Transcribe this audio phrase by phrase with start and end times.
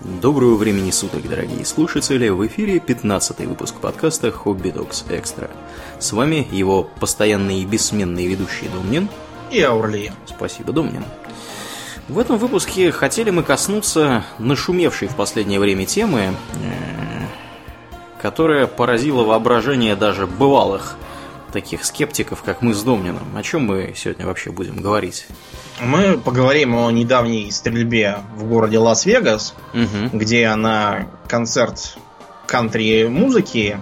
[0.00, 2.28] Доброго времени суток, дорогие слушатели!
[2.28, 5.50] В эфире 15 выпуск подкаста Hobby Dogs Extra.
[5.98, 9.08] С вами его постоянный и бессменный ведущий Домнин.
[9.50, 10.12] И Аурли.
[10.24, 11.04] Спасибо, Домнин.
[12.06, 16.32] В этом выпуске хотели мы коснуться нашумевшей в последнее время темы, э,
[18.22, 20.96] которая поразила воображение даже бывалых
[21.52, 23.36] таких скептиков, как мы с Домнином.
[23.36, 25.26] О чем мы сегодня вообще будем говорить?
[25.80, 30.16] Мы поговорим о недавней стрельбе в городе Лас-Вегас, Угу.
[30.18, 31.96] где на концерт
[32.46, 33.78] кантри-музыки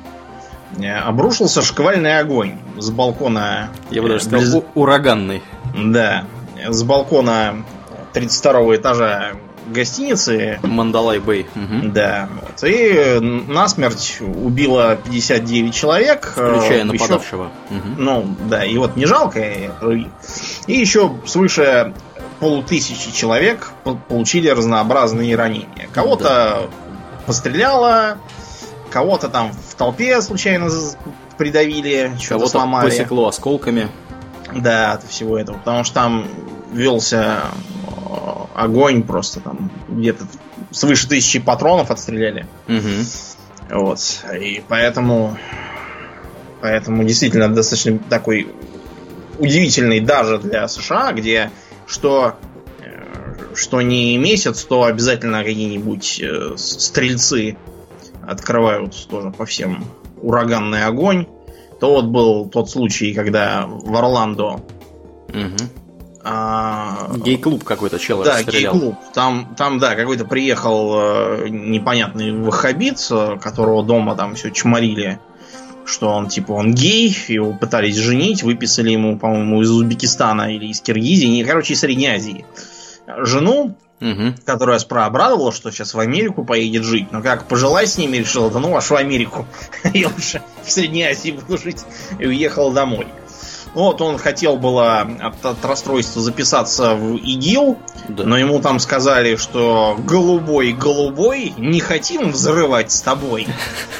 [0.78, 3.70] э, обрушился шквальный огонь с балкона...
[3.90, 5.42] Я бы э, даже сказал, близ- ураганный.
[5.76, 6.24] Да,
[6.68, 7.64] с балкона
[8.12, 9.32] 32 этажа
[9.66, 10.58] гостиницы.
[10.62, 11.46] Мандалай Бэй.
[11.54, 11.92] Мгм.
[11.92, 12.68] Да, вот.
[12.68, 16.32] И насмерть убило 59 человек.
[16.36, 17.50] э, Включая еще- нападавшего.
[17.70, 17.94] Мгм.
[17.98, 19.40] Ну, да, и вот не жалко.
[19.40, 19.68] И,
[20.66, 21.92] и еще свыше
[22.40, 25.88] полутысячи человек по- получили разнообразные ранения.
[25.92, 26.68] Кого-то
[27.26, 28.18] постреляло,
[28.90, 30.70] кого-то там в толпе случайно
[31.38, 32.88] придавили, что-то сломали.
[32.90, 33.88] посекло осколками.
[34.54, 35.58] Да, от всего этого.
[35.58, 36.26] Потому что там
[36.72, 37.42] велся
[38.54, 40.24] огонь просто там где-то
[40.70, 42.46] свыше тысячи патронов отстреляли.
[42.66, 43.04] Мгм.
[43.70, 44.24] Вот.
[44.38, 45.36] И поэтому.
[46.60, 48.48] Поэтому действительно достаточно такой
[49.38, 51.50] удивительный даже для США, где
[51.86, 52.36] что
[52.80, 57.56] э, что не месяц, то обязательно какие-нибудь э, стрельцы
[58.26, 59.84] открывают тоже по всем
[60.20, 61.26] ураганный огонь.
[61.78, 64.62] То вот был тот случай, когда в Орландо
[65.32, 65.85] Мгм.
[66.28, 68.96] А, Гей-клуб какой-то чел да, гей-клуб.
[69.14, 75.20] Там, там, да, какой-то приехал э, непонятный ваххабит, э, которого дома там все чморили,
[75.84, 80.80] что он, типа, он гей, его пытались женить, выписали ему, по-моему, из Узбекистана или из
[80.80, 82.44] Киргизии, не, короче, из Средней Азии.
[83.18, 84.34] Жену, Мгм.
[84.44, 88.50] которая справа обрадовала, что сейчас в Америку поедет жить, но как пожелать с ними, решила,
[88.50, 89.46] да ну аж в Америку,
[89.94, 91.84] я лучше в Средней Азии буду жить,
[92.18, 93.06] и уехала домой.
[93.76, 97.76] Вот он хотел было от, от расстройства записаться в ИГИЛ,
[98.08, 98.24] Да.
[98.24, 103.46] но ему там сказали, что голубой, голубой, не хотим взрывать с тобой.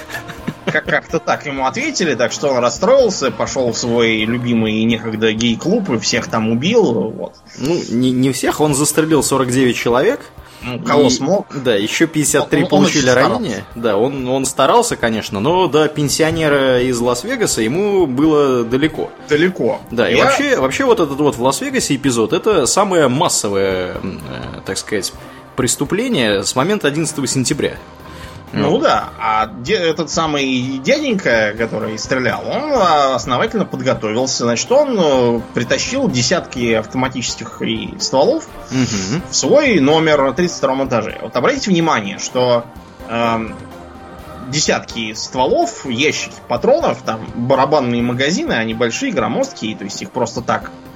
[0.64, 5.90] Как- Как-то так ему ответили, так что он расстроился, пошел в свой любимый некогда гей-клуб
[5.90, 7.10] и всех там убил.
[7.10, 7.34] Вот.
[7.58, 10.20] Ну, не, не всех, он застрелил 49 человек.
[10.62, 11.46] Ну, кого И- смог.
[11.64, 13.64] Да, еще 53 Он- он получили очень ранения.
[13.74, 19.10] Да, он, он старался, конечно, но до пенсионера из Лас-Вегаса ему было далеко.
[19.28, 19.80] Далеко.
[19.90, 24.60] Да, и Я- вообще, вообще вот этот вот в Лас-Вегасе эпизод, это самое массовое, э,
[24.64, 25.12] так сказать,
[25.56, 27.76] преступление с момента 11 сентября.
[28.56, 34.44] Ну да, а де- этот самый дяденька, который стрелял, он а, основательно подготовился.
[34.44, 39.22] Значит, он э, притащил десятки автоматических и стволов Мгм.
[39.30, 41.18] в свой номер на 32 этаже.
[41.22, 42.64] Вот обратите внимание, что
[43.08, 43.54] эм,
[44.48, 50.70] десятки стволов, ящики патронов, там барабанные магазины, они большие, громоздкие, то есть их просто так
[50.70, 50.95] э,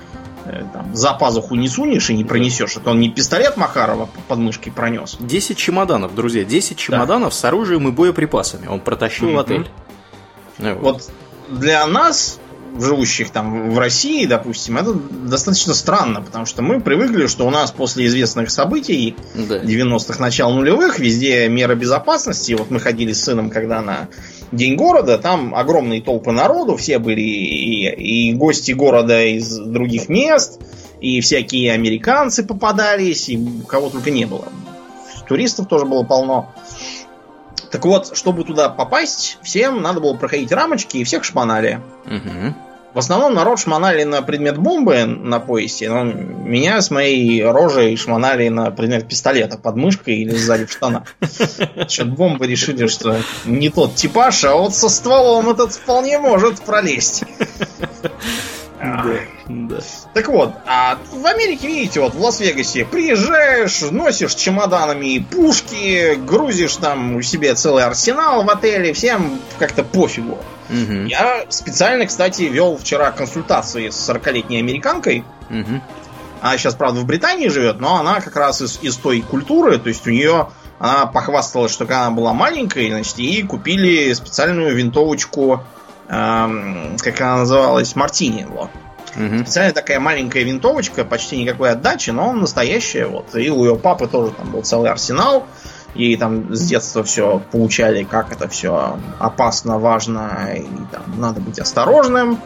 [0.72, 2.76] там, за пазуху не сунешь и не пронесешь.
[2.76, 5.16] Это он не пистолет Макарова под мышкой пронес.
[5.20, 9.38] 10 чемоданов, друзья, 10 чемоданов с оружием и боеприпасами он протащил в Мгм.
[9.38, 9.68] отель.
[10.58, 11.10] Ну, Вот
[11.48, 12.38] для нас,
[12.78, 17.72] живущих там в России, допустим, это достаточно странно, потому что мы привыкли, что у нас
[17.72, 19.58] после известных событий Да.
[19.58, 22.52] 90-х, начал нулевых, везде меры безопасности.
[22.52, 24.08] Вот мы ходили с сыном, когда на
[24.52, 30.60] День города, там огромные толпы народу, все были и, и гости города из других мест,
[31.00, 34.46] и всякие американцы попадались, и кого только не было.
[35.28, 36.52] Туристов тоже было полно.
[37.70, 41.80] Так вот, чтобы туда попасть, всем надо было проходить рамочки, и всех шпанали.
[42.06, 42.56] Мгм.
[42.92, 48.48] В основном народ шмонали на предмет бомбы на поясе, но меня с моей рожей шмонали
[48.48, 51.04] на предмет пистолета под мышкой или сзади в штанах.
[51.88, 57.22] Что бомбы решили, что не тот типаж, а вот со стволом этот вполне может пролезть.
[58.80, 59.04] Да,
[59.46, 59.76] да.
[60.14, 67.16] Так вот, а в Америке, видите, вот в Лас-Вегасе приезжаешь, носишь чемоданами пушки, грузишь там
[67.16, 70.38] у себя целый арсенал в отеле, всем как-то пофигу.
[70.70, 71.06] Мгм.
[71.06, 75.24] Я специально, кстати, вел вчера консультации с 40-летней американкой.
[75.48, 75.82] Мгм.
[76.40, 79.88] Она сейчас, правда, в Британии живет, но она как раз из, из той культуры, то
[79.88, 85.62] есть у нее она похвасталась, что когда она была маленькой, значит, ей купили специальную винтовочку,
[86.08, 88.46] эм, как она называлась, Мартини.
[88.48, 88.70] Вот.
[89.14, 89.44] Мгм.
[89.44, 93.06] Специальная такая маленькая винтовочка, почти никакой отдачи, но настоящая.
[93.06, 93.34] Вот.
[93.34, 95.46] И у ее папы тоже там был целый арсенал.
[95.94, 101.58] Ей там с детства все получали, как это все опасно, важно, и там надо быть
[101.58, 102.38] осторожным.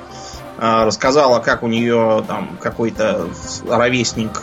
[0.57, 3.29] А, Рассказала, как у нее там какой-то
[3.69, 4.43] ровесник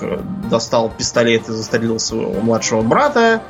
[0.50, 3.42] достал пистолет и застрелил своего младшего брата.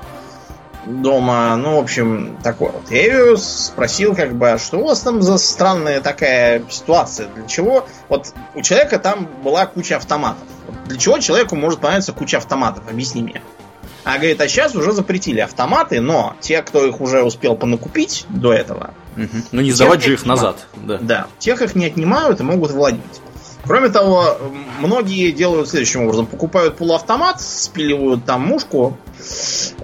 [0.85, 1.55] дома.
[1.57, 2.89] Ну, в общем, такой вот.
[2.89, 7.27] Я ее спросил, как бы, а что у вас там за странная такая ситуация?
[7.35, 7.85] Для чего?
[8.09, 10.43] Вот у человека там была куча автоматов.
[10.85, 12.83] Для чего человеку может понравиться куча автоматов?
[12.89, 13.41] Объясни мне.
[14.03, 18.53] А говорит, а сейчас уже запретили автоматы, но те, кто их уже успел понакупить до
[18.53, 18.93] этого...
[19.17, 19.27] Угу.
[19.51, 20.65] Ну не сдавать же их назад.
[20.75, 20.97] Да.
[21.01, 23.01] да, тех их не отнимают и могут владеть.
[23.63, 24.37] Кроме того,
[24.79, 26.25] многие делают следующим образом.
[26.25, 28.97] Покупают полуавтомат, спиливают там мушку,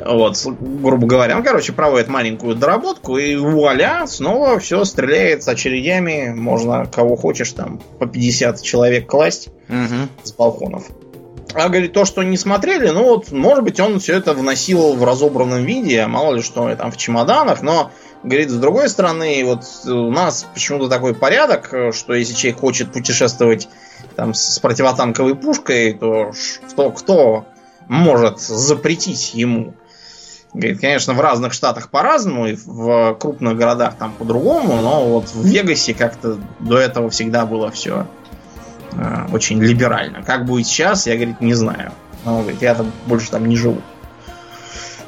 [0.03, 1.35] вот, грубо говоря.
[1.37, 6.33] Ну, короче, проводят маленькую доработку, и вуаля, снова все стреляет с очередями.
[6.35, 10.09] Можно кого хочешь там по 50 человек класть угу.
[10.23, 10.85] с балконов.
[11.57, 15.03] А говорит, то, что не смотрели, ну вот, может быть, он все это вносил в
[15.03, 17.91] разобранном виде, мало ли что там в чемоданах, но
[18.23, 23.69] Говорит, с другой стороны, вот у нас почему-то такой порядок, что если человек хочет путешествовать
[24.15, 26.31] там с противотанковой пушкой, то
[26.69, 27.45] кто, кто
[27.87, 29.75] может запретить ему?
[30.53, 35.45] Говорит, конечно, в разных штатах по-разному, и в крупных городах там по-другому, но вот в
[35.45, 38.07] Вегасе как-то до этого всегда было все
[39.31, 40.23] очень либерально.
[40.23, 41.91] Как будет сейчас, я, говорит, не знаю.
[42.25, 43.81] Но, говорит, я там больше там не живу.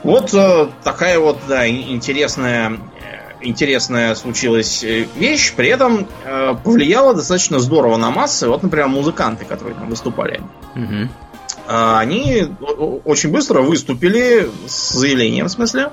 [0.03, 2.77] Вот э, такая вот, да, интересная
[3.41, 8.47] интересная случилась э, вещь, при этом э, повлияла достаточно здорово на массы.
[8.47, 10.41] Вот, например, музыканты, которые там выступали.
[10.75, 11.09] Угу.
[11.67, 12.47] Э, они
[13.05, 15.91] очень быстро выступили с заявлением, в смысле,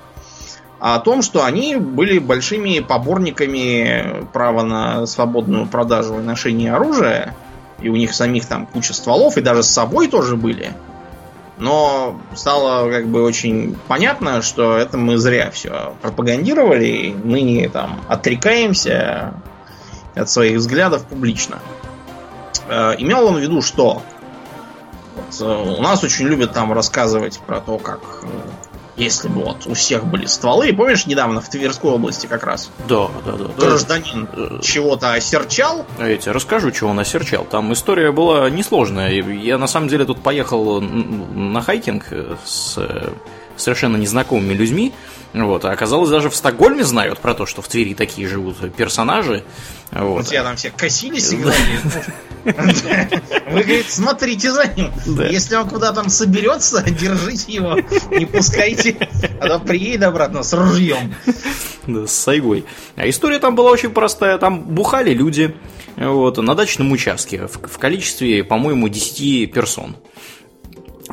[0.79, 7.35] о том, что они были большими поборниками права на свободную продажу и ношение оружия.
[7.81, 10.73] И у них самих там куча стволов, и даже с собой тоже были.
[11.59, 19.35] Но стало как бы очень понятно, что это мы зря все пропагандировали, ныне там отрекаемся
[20.15, 21.59] от своих взглядов публично.
[22.69, 24.03] Э, имел он в виду, что
[25.15, 28.27] вот, э, у нас очень любят там рассказывать про то, как э,
[28.97, 30.73] если бы вот у всех были стволы.
[30.73, 32.71] Помнишь, недавно в Тверской области как раз?
[32.89, 33.45] Да, да, да.
[33.57, 34.59] Гражданин да.
[34.63, 35.87] чего-то осерчал.
[35.99, 37.45] Я тебе расскажу, чего он осерчал.
[37.45, 39.11] Там история была несложная.
[39.11, 42.07] Я на самом деле тут поехал на хайкинг
[42.45, 42.79] с
[43.57, 44.93] совершенно незнакомыми людьми.
[45.33, 49.45] Вот, а оказалось, даже в Стокгольме знают про то, что в Твери такие живут персонажи.
[49.91, 50.21] Вот.
[50.21, 51.81] У тебя там все косились и говорили.
[52.45, 54.93] Вы, говорит, смотрите за ним.
[55.31, 57.77] Если он куда там соберется, держите его,
[58.11, 58.97] не пускайте.
[59.41, 61.15] А то приедет обратно с ружьем.
[61.87, 62.65] Да, с сайгой.
[62.97, 64.39] А история там была очень простая.
[64.39, 65.55] Там бухали люди
[65.97, 69.97] вот, на дачном участке в, в количестве, по-моему, 10 персон.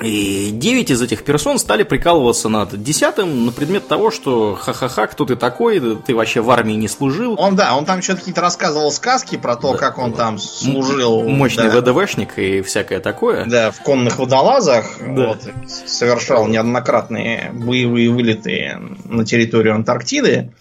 [0.02, 5.26] И девять из этих персон стали прикалываться над десятым на предмет того, что ха-ха-ха, кто
[5.26, 7.36] ты такой, ты вообще в армии не служил.
[7.38, 11.24] Он, да, он там что-то какие-то рассказывал сказки про то, да, как он там служил.
[11.24, 11.82] Мощный да.
[11.82, 13.46] ВДВшник и всякое такое.
[13.46, 14.98] Да, в конных водолазах.
[15.00, 15.28] Да.
[15.28, 15.40] Вот,
[15.88, 20.52] совершал неоднократные боевые вылеты на территорию Антарктиды.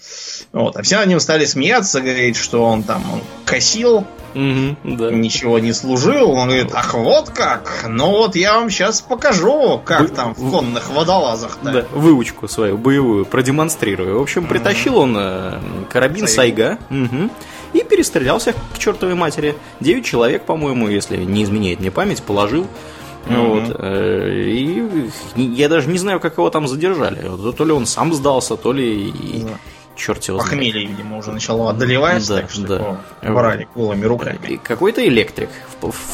[0.52, 4.04] Вот, а все на нем стали смеяться, говорить, что он там он косил,
[4.34, 5.10] угу, да.
[5.10, 6.30] ничего не служил.
[6.32, 7.86] Он говорит, ах, вот как!
[7.88, 10.08] Ну вот я вам сейчас покажу, как Бы...
[10.08, 11.58] там в конных водолазах.
[11.62, 11.72] -то.
[11.72, 14.18] Да, выучку свою боевую продемонстрирую.
[14.18, 15.58] В общем, притащил он э,
[15.90, 16.78] карабин Сайга.
[16.90, 17.30] Угу
[17.72, 19.56] и перестрелялся к чертовой матери.
[19.80, 22.66] Девять человек, по-моему, если не изменяет мне память, положил.
[23.26, 23.46] Mm-hmm.
[23.46, 23.76] Вот.
[23.78, 27.22] Э, и я даже не знаю, как его там задержали.
[27.56, 29.56] То ли он сам сдался, то ли mm-hmm
[30.02, 33.32] черт его Похмелье, видимо, уже начало одолевать, да, так что да.
[33.32, 34.38] врали голыми руками.
[34.48, 35.50] И какой-то электрик.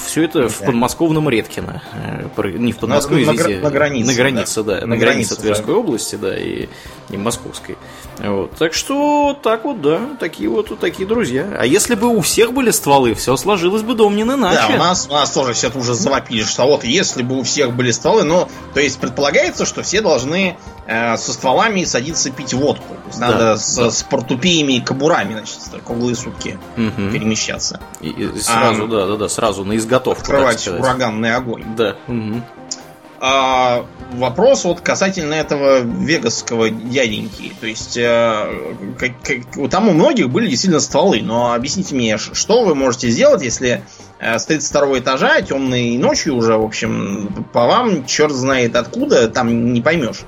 [0.07, 0.49] Все это да.
[0.49, 1.83] в подмосковном Редкино.
[1.95, 4.07] Э, не в Подмосковье, на, на, на границе.
[4.07, 4.75] На границе, да.
[4.75, 4.81] да.
[4.83, 5.81] На, на границе Тверской да.
[5.81, 6.69] области, да, и,
[7.11, 7.77] и Московской.
[8.19, 8.53] Вот.
[8.57, 11.47] Так что, так вот, да, такие вот такие друзья.
[11.59, 14.65] А если бы у всех были стволы, все сложилось бы домнин иначе.
[14.69, 17.73] Да, у нас, у нас тоже все уже завопили, что вот если бы у всех
[17.75, 20.57] были стволы, ну, то есть предполагается, что все должны
[20.87, 22.95] э, со стволами садиться пить водку.
[22.95, 23.57] То есть да, надо да.
[23.57, 27.13] с, с портупеями и кобурами, значит, круглые сутки угу.
[27.13, 27.81] перемещаться.
[28.01, 30.23] И, и сразу, а, да, да, да, сразу на изготовку.
[30.23, 31.65] Открывать ураганный огонь.
[31.77, 31.97] Да.
[32.09, 32.43] Угу.
[33.21, 37.53] А, вопрос вот касательно этого вегасского дяденьки.
[37.61, 42.65] То есть э, как, как, там у многих были действительно стволы, но объясните мне, что
[42.65, 43.83] вы можете сделать, если
[44.21, 49.73] э, с 32 этажа темной ночью уже, в общем, по вам черт знает откуда, там
[49.73, 50.21] не поймешь.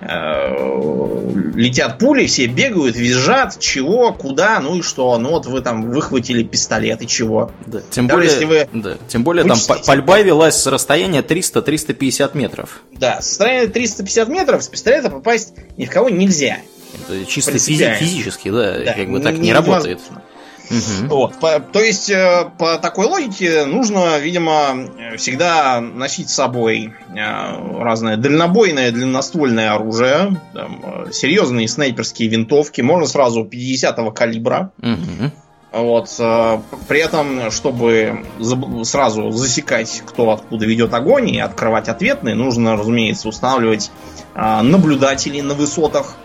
[0.00, 5.18] Э, летят пули, все бегают, визжат, чего, куда, ну и что.
[5.18, 7.50] Ну вот вы там выхватили пистолет и чего.
[7.66, 12.36] Да, тем Даже более, если вы да, тем более там пальба велась с расстояния 300-350
[12.36, 12.82] метров.
[12.92, 16.58] Да, с расстояния 350 метров с пистолета попасть ни в кого нельзя.
[16.94, 20.00] Это чисто физи- физически, да, да, как бы так не, не работает.
[20.70, 21.08] Угу.
[21.08, 21.34] Вот.
[21.38, 28.16] По, то есть, э, по такой логике нужно, видимо, всегда носить с собой э, разное
[28.16, 34.70] дальнобойное, длинноствольное оружие, там, э, серьезные снайперские винтовки, можно сразу 50-го калибра.
[34.82, 35.32] Угу.
[35.70, 36.08] Вот,
[36.88, 38.24] при этом, чтобы
[38.84, 43.90] сразу засекать, кто откуда ведет огонь и открывать ответные, нужно, разумеется, устанавливать
[44.34, 46.16] наблюдателей на высотах,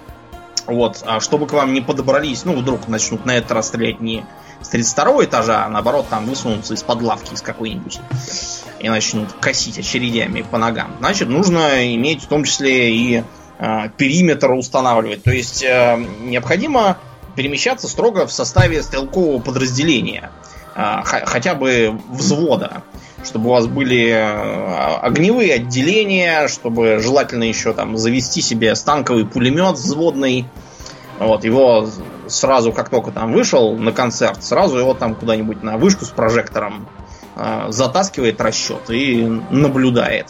[0.65, 4.25] вот, а чтобы к вам не подобрались, ну, вдруг начнут на этот раз стрелять не
[4.61, 7.99] с 32 этажа, а наоборот там высунутся из-под лавки из какой-нибудь
[8.79, 10.95] и начнут косить очередями по ногам.
[10.99, 13.23] Значит, нужно иметь в том числе и
[13.59, 15.23] э, периметр устанавливать.
[15.23, 16.97] То есть э, необходимо
[17.35, 20.31] перемещаться строго в составе стрелкового подразделения,
[20.75, 22.83] э, хотя бы взвода
[23.23, 29.75] чтобы у вас были э, огневые отделения, чтобы желательно еще там завести себе станковый пулемет
[29.75, 30.45] взводный.
[31.19, 31.87] Вот, его
[32.27, 36.87] сразу, как только там вышел на концерт, сразу его там куда-нибудь на вышку с прожектором
[37.35, 40.27] э, затаскивает расчет и наблюдает.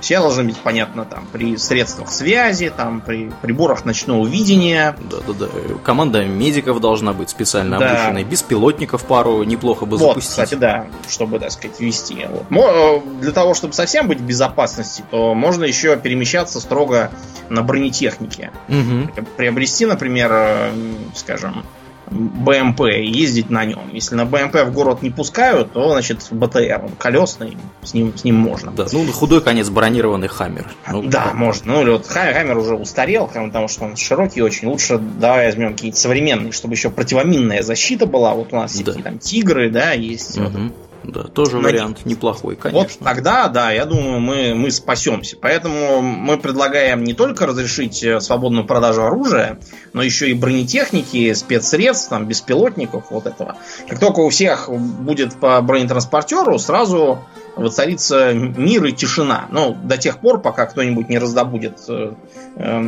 [0.00, 4.96] Все должны быть, понятно, там, при средствах связи, там, при приборах ночного видения.
[5.10, 5.48] Да-да-да.
[5.84, 7.90] Команда медиков должна быть специально да.
[7.90, 8.24] обученной.
[8.24, 10.30] Беспилотников пару неплохо бы вот, запустить.
[10.30, 12.26] кстати, да, чтобы, так сказать, вести.
[12.28, 12.70] Вот.
[12.70, 17.10] Э, для того, чтобы совсем быть в безопасности, то можно еще перемещаться строго
[17.48, 18.50] на бронетехнике.
[18.68, 19.24] Угу.
[19.36, 20.72] Приобрести, например, э,
[21.14, 21.64] скажем,
[22.10, 23.90] БМП и ездить на нем.
[23.92, 28.24] Если на БМП в город не пускают, то, значит, БТР, он колесный, с ним, с
[28.24, 28.72] ним можно.
[28.72, 30.66] Да, ну, худой конец бронированный Хаммер.
[30.90, 31.74] Ну, да, да, можно.
[31.74, 34.68] Ну, или вот Хаммер уже устарел, потому что он широкий очень.
[34.68, 38.34] Лучше давай возьмем какие-то современные, чтобы еще противоминная защита была.
[38.34, 38.82] Вот у нас да.
[38.82, 40.36] всякие там тигры, да, есть.
[40.36, 40.44] Угу.
[40.44, 42.80] Вот да, тоже Но вариант неплохой, конечно.
[42.80, 45.36] Вот тогда, да, я думаю, мы, мы спасемся.
[45.40, 49.58] Поэтому мы предлагаем не только разрешить э, свободную продажу оружия,
[49.92, 53.56] но еще и бронетехники, спецсредств, там, беспилотников, вот этого.
[53.88, 57.24] Как только у всех будет по бронетранспортеру, сразу
[57.60, 59.46] воцарится мир и тишина.
[59.50, 62.14] Ну, до тех пор, пока кто-нибудь не раздобудет э,
[62.56, 62.82] э,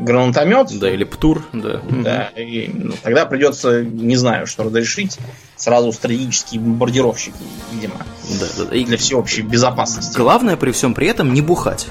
[0.00, 0.78] гранатомет.
[0.78, 1.80] Да, или птур, да.
[1.90, 5.18] Да, и, ну, тогда придется, не знаю, что разрешить,
[5.56, 7.34] сразу стратегические бомбардировщики,
[7.72, 7.96] видимо.
[8.40, 8.76] Да, да, да.
[8.76, 10.16] И для всеобщей безопасности.
[10.16, 11.88] Главное при всем при этом не бухать.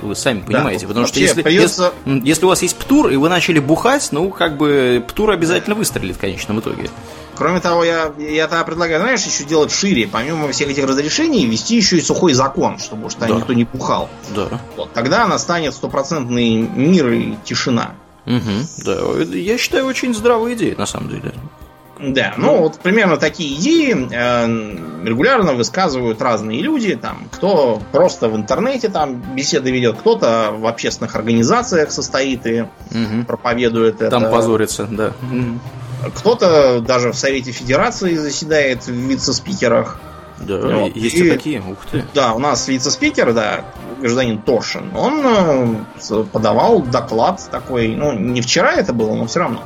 [0.00, 1.92] Вы сами понимаете, да, потому что если, придется...
[2.04, 5.74] если, если у вас есть птур, и вы начали бухать, ну, как бы, птур обязательно
[5.74, 6.88] выстрелит в конечном итоге.
[7.38, 11.76] Кроме того, я, я тогда предлагаю, знаешь, еще делать шире, помимо всех этих разрешений, ввести
[11.76, 13.28] еще и сухой закон, чтобы что да.
[13.28, 14.10] никто не пухал.
[14.34, 14.48] Да.
[14.76, 17.92] Вот, тогда настанет стопроцентный мир и тишина.
[18.26, 21.32] Угу, да, я считаю, очень здравая идея, на самом деле.
[22.00, 28.28] Да, ну, ну вот примерно такие идеи э, регулярно высказывают разные люди, там, кто просто
[28.28, 33.24] в интернете там беседы ведет, кто-то в общественных организациях состоит и угу.
[33.26, 34.20] проповедует там это.
[34.20, 35.12] Там позорится, да.
[36.16, 39.98] Кто-то даже в Совете Федерации заседает в вице-спикерах.
[40.40, 40.94] Да, вот.
[40.94, 42.04] есть и, такие, ух ты.
[42.14, 43.64] Да, у нас вице-спикер, да,
[44.00, 49.64] гражданин Тошин, он э, подавал доклад такой, ну, не вчера это было, но все равно.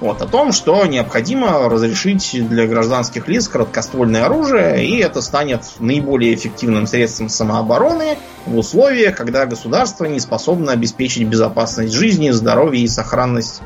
[0.00, 6.34] Вот, о том, что необходимо разрешить для гражданских лиц короткоствольное оружие, и это станет наиболее
[6.34, 13.60] эффективным средством самообороны в условиях, когда государство не способно обеспечить безопасность жизни, здоровья и сохранность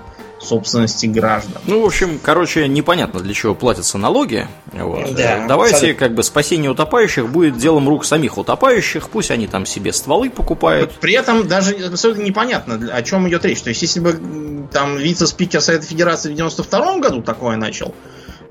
[0.45, 1.61] собственности граждан.
[1.67, 4.47] Ну, в общем, короче, непонятно, для чего платятся налоги.
[4.73, 5.15] Вот.
[5.15, 6.07] Да, Давайте, абсолютно.
[6.07, 10.93] как бы, спасение утопающих будет делом рук самих утопающих, пусть они там себе стволы покупают.
[11.01, 13.63] При этом даже абсолютно непонятно, о чем идет речь.
[13.63, 17.95] То есть, если бы там вице-спикер Совета Федерации в 92 году такое начал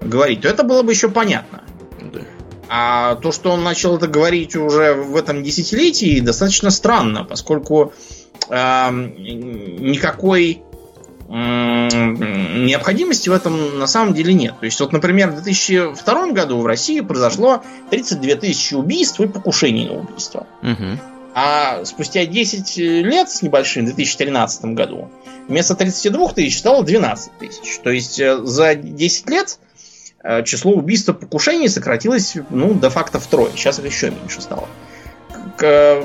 [0.01, 1.63] говорить, то это было бы еще понятно.
[2.01, 2.21] Да.
[2.69, 7.93] А то, что он начал это говорить уже в этом десятилетии, достаточно странно, поскольку
[8.49, 10.63] э, никакой
[11.29, 14.55] необходимости в этом на самом деле нет.
[14.59, 19.87] То есть, вот, например, в 2002 году в России произошло 32 тысячи убийств и покушений
[19.87, 20.47] на убийство.
[20.61, 20.99] Угу.
[21.35, 25.09] А спустя 10 лет с небольшим, в 2013 году,
[25.47, 27.79] вместо 32 тысяч стало 12 тысяч.
[27.83, 29.57] То есть э, за 10 лет
[30.23, 33.51] э, число убийств и покушений сократилось, ну, де-факто втрое.
[33.55, 34.67] Сейчас это еще меньше стало.
[35.57, 36.03] К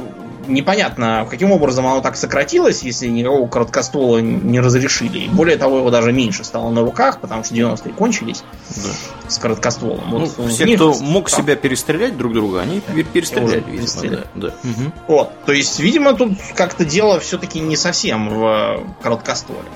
[0.49, 5.21] непонятно, каким образом оно так сократилось, если никакого короткоствола не разрешили.
[5.21, 8.43] И более того, его даже меньше стало на руках, потому что 90-е кончились
[8.77, 9.29] да.
[9.29, 10.05] с короткостволом.
[10.11, 11.45] Ну, вот все, кто мог там...
[11.45, 13.03] себя перестрелять друг друга, они да.
[13.03, 13.77] перестреляли, видимо.
[13.77, 14.27] Перестреляли.
[14.35, 14.49] Да.
[14.49, 14.55] Да.
[14.65, 14.93] Угу.
[15.09, 15.45] Вот.
[15.47, 19.69] То есть, видимо, тут как-то дело все-таки не совсем в короткостволе.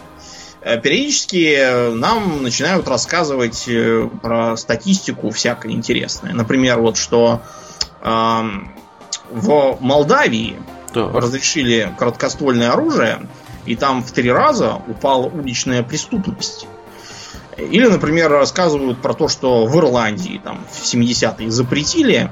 [0.63, 6.33] Э, периодически нам начинают рассказывать э, про статистику всякое интересное.
[6.33, 7.43] Например, вот что
[9.33, 10.57] в Молдавии
[10.95, 11.09] да.
[11.09, 13.27] разрешили короткоствольное оружие,
[13.65, 16.67] и там в три раза упала уличная преступность.
[17.57, 22.31] Или, например, рассказывают про то, что в Ирландии там в 70-е запретили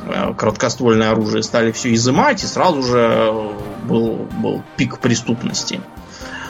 [0.00, 3.52] э, короткоствольное оружие, стали все изымать, и сразу же
[3.84, 5.80] был, был пик преступности.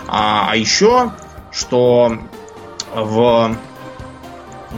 [0.07, 1.13] А, а еще,
[1.51, 2.19] что
[2.95, 3.57] в...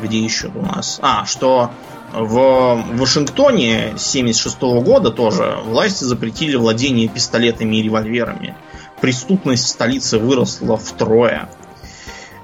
[0.03, 0.99] Где еще у нас?
[1.03, 1.71] А, что
[2.15, 8.55] в Вашингтоне с 76 года тоже власти запретили владение пистолетами и револьверами.
[9.01, 11.49] Преступность в столице выросла втрое.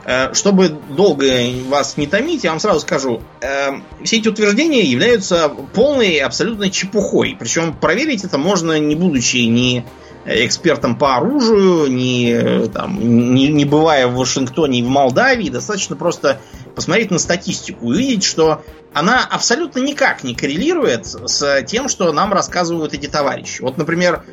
[0.04, 1.24] Э, чтобы долго
[1.68, 3.70] вас не томить, я вам сразу скажу, э,
[4.02, 7.36] все эти утверждения являются полной абсолютно чепухой.
[7.38, 9.84] Причем проверить это можно, не будучи ни
[10.24, 16.40] экспертом по оружию, не, там, не, не бывая в Вашингтоне и в Молдавии, достаточно просто
[16.74, 18.62] посмотреть на статистику и увидеть, что
[18.92, 23.62] она абсолютно никак не коррелирует с тем, что нам рассказывают эти товарищи.
[23.62, 24.24] Вот, например,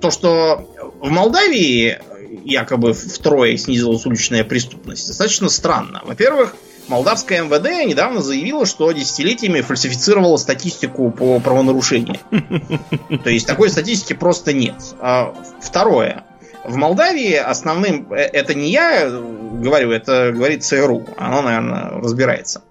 [0.00, 0.68] то, что
[1.00, 1.98] в Молдавии
[2.44, 6.02] якобы втрое снизилась уличная преступность, достаточно странно.
[6.04, 6.54] Во-первых,
[6.90, 12.16] Молдавское МВД недавно заявило, что десятилетиями фальсифицировало статистику по правонарушениям.
[13.22, 14.74] То есть такой статистики просто нет.
[14.98, 16.24] А, второе.
[16.64, 22.62] В Молдавии основным, э, это не я говорю, это говорит ЦРУ, оно, наверное, разбирается.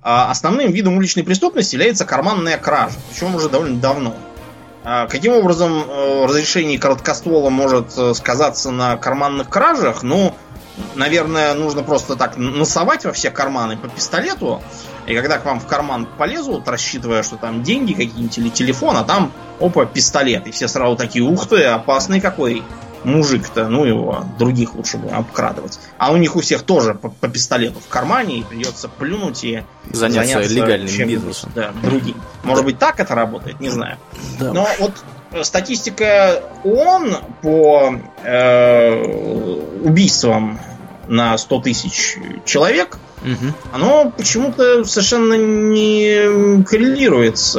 [0.00, 4.14] А основным видом уличной преступности является карманная кража, причем уже довольно давно.
[4.84, 10.04] А каким образом э, разрешение короткоствола может э, сказаться на карманных кражах?
[10.04, 10.34] Ну,
[10.94, 14.62] наверное, нужно просто так носовать во все карманы по пистолету,
[15.06, 19.04] и когда к вам в карман полезут, рассчитывая, что там деньги какие-нибудь или телефон, а
[19.04, 20.46] там, опа, пистолет.
[20.46, 22.62] И все сразу такие, ух ты, опасный какой
[23.04, 25.80] мужик-то, ну его, других лучше бы обкрадывать.
[25.98, 29.64] А у них у всех тоже по, по пистолету в кармане, и придется плюнуть и
[29.90, 31.52] заняться, заняться легальным бизнесом.
[31.54, 32.20] Да, другим.
[32.44, 33.98] Может быть, так это работает, не знаю.
[34.38, 34.52] Да.
[34.52, 34.92] Но вот
[35.42, 39.04] статистика ООН по э,
[39.82, 40.60] убийствам
[41.08, 43.52] на 100 тысяч человек, угу.
[43.72, 47.54] оно почему-то совершенно не коррелирует с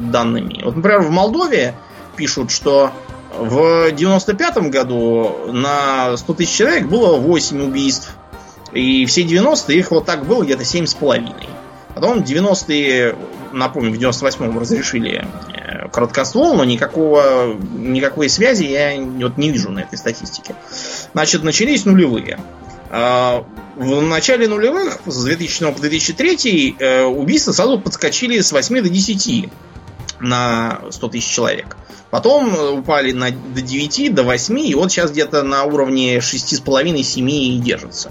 [0.00, 0.62] данными.
[0.64, 1.74] Вот, например, в Молдове
[2.16, 2.92] пишут, что
[3.38, 8.14] в 95 году на 100 тысяч человек было 8 убийств.
[8.72, 11.46] И все 90-е их вот так было где-то 7,5.
[11.94, 13.14] Потом 90-е,
[13.54, 19.80] напомню, в 98-м разрешили э, короткоствол, но никакого, никакой связи я вот не вижу на
[19.80, 20.54] этой статистике.
[21.12, 22.38] Значит, начались нулевые.
[22.90, 23.44] А,
[23.76, 29.48] в начале нулевых, с 2000 по 2003, э, убийства сразу подскочили с 8 до 10
[30.20, 31.76] на 100 тысяч человек.
[32.10, 37.30] Потом э, упали на, до 9, до 8, и вот сейчас где-то на уровне 6,5-7
[37.30, 38.10] и держится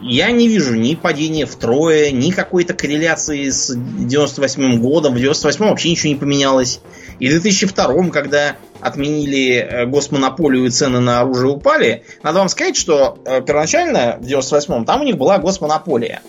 [0.00, 5.14] я не вижу ни падения втрое, ни какой-то корреляции с 98 годом.
[5.14, 6.80] В 98 вообще ничего не поменялось.
[7.20, 12.76] И в 2002, когда отменили э, госмонополию и цены на оружие упали, надо вам сказать,
[12.76, 16.22] что э, первоначально в 98 там у них была госмонополия.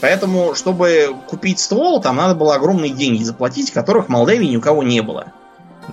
[0.00, 4.60] Поэтому, чтобы купить ствол, там надо было огромные деньги заплатить, которых в Молдавии ни у
[4.60, 5.32] кого не было.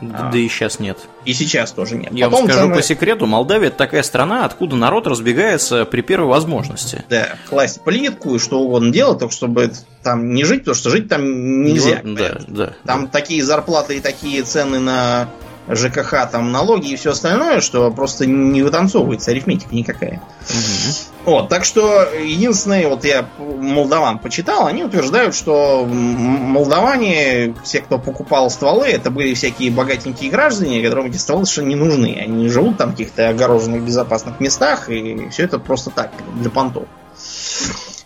[0.01, 0.37] Да, а.
[0.37, 0.97] и сейчас нет.
[1.25, 2.11] И сейчас тоже нет.
[2.13, 2.75] Я Потом вам скажу цены...
[2.75, 7.03] по секрету, Молдавия это такая страна, откуда народ разбегается при первой возможности.
[7.09, 9.71] Да, класть плитку и что угодно делать, только чтобы
[10.03, 12.01] там не жить, потому что жить там нельзя.
[12.03, 12.73] Ну, да, да.
[12.85, 13.11] Там да.
[13.11, 15.29] такие зарплаты и такие цены на
[15.69, 20.21] ЖКХ, там налоги и все остальное, что просто не вытанцовывается арифметика никакая.
[20.49, 21.31] Угу.
[21.31, 28.49] Вот, так что единственное, вот я молдаван почитал, они утверждают, что молдаване, все, кто покупал
[28.49, 32.17] стволы, это были всякие богатенькие граждане, которым эти стволы совершенно не нужны.
[32.21, 36.85] Они живут там в каких-то огороженных безопасных местах, и все это просто так, для понтов.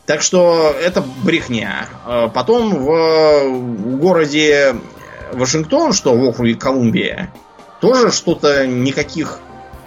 [0.07, 1.87] Так что это брехня.
[2.05, 4.75] А потом в городе
[5.31, 7.31] Вашингтон, что в округе Колумбия,
[7.81, 9.39] тоже что-то никаких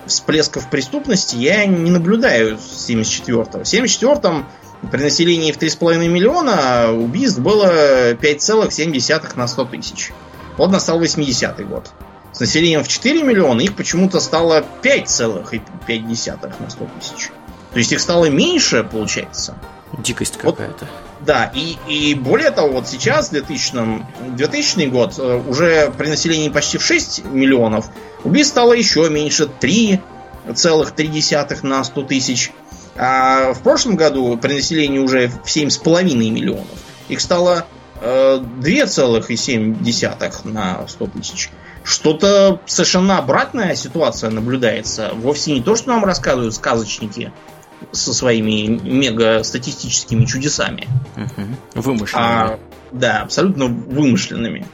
[0.07, 3.61] всплесков преступности я не наблюдаю с 74-го.
[3.61, 4.47] В 74-м
[4.91, 10.13] при населении в 3,5 миллиона убийств было 5,7 на 100 тысяч.
[10.59, 11.91] Вот настал 80-й год.
[12.33, 17.31] С населением в 4 миллиона их почему-то стало 5,5 на 100 тысяч.
[17.73, 19.57] То есть их стало меньше, получается.
[19.99, 20.85] Дикость какая-то.
[20.85, 20.89] Вот,
[21.25, 26.79] да, и, и более того, вот сейчас, 2000, 2000 год, э, уже при населении почти
[26.79, 27.87] в 6 миллионов,
[28.25, 32.53] убийств стало еще меньше, 3,3 на 100 тысяч.
[32.97, 36.67] А в прошлом году при населении уже в 7,5 миллионов.
[37.09, 37.67] Их стало
[38.01, 41.51] э, 2,7 на 100 тысяч.
[41.83, 45.11] Что-то совершенно обратная ситуация наблюдается.
[45.15, 47.33] Вовсе не то, что нам рассказывают сказочники,
[47.93, 50.89] со своими мега-статистическими чудесами.
[51.17, 51.83] Угу.
[51.83, 52.29] Вымышленными.
[52.29, 52.59] А,
[52.93, 54.67] да, абсолютно вымышленными.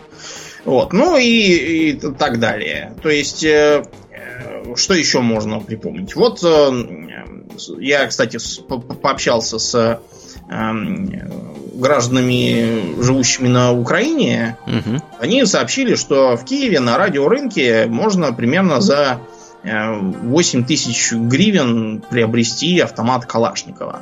[0.64, 0.92] Вот.
[0.92, 2.94] Ну и, и так далее.
[3.02, 3.82] То есть э,
[4.76, 6.14] что еще можно припомнить?
[6.14, 6.44] Вот
[7.78, 10.00] я, кстати, пообщался с
[11.74, 14.56] гражданами, живущими на Украине.
[14.66, 15.02] Угу.
[15.20, 19.20] Они сообщили, что в Киеве на радиорынке можно примерно за
[19.62, 24.00] 8 тысяч гривен приобрести автомат Калашникова.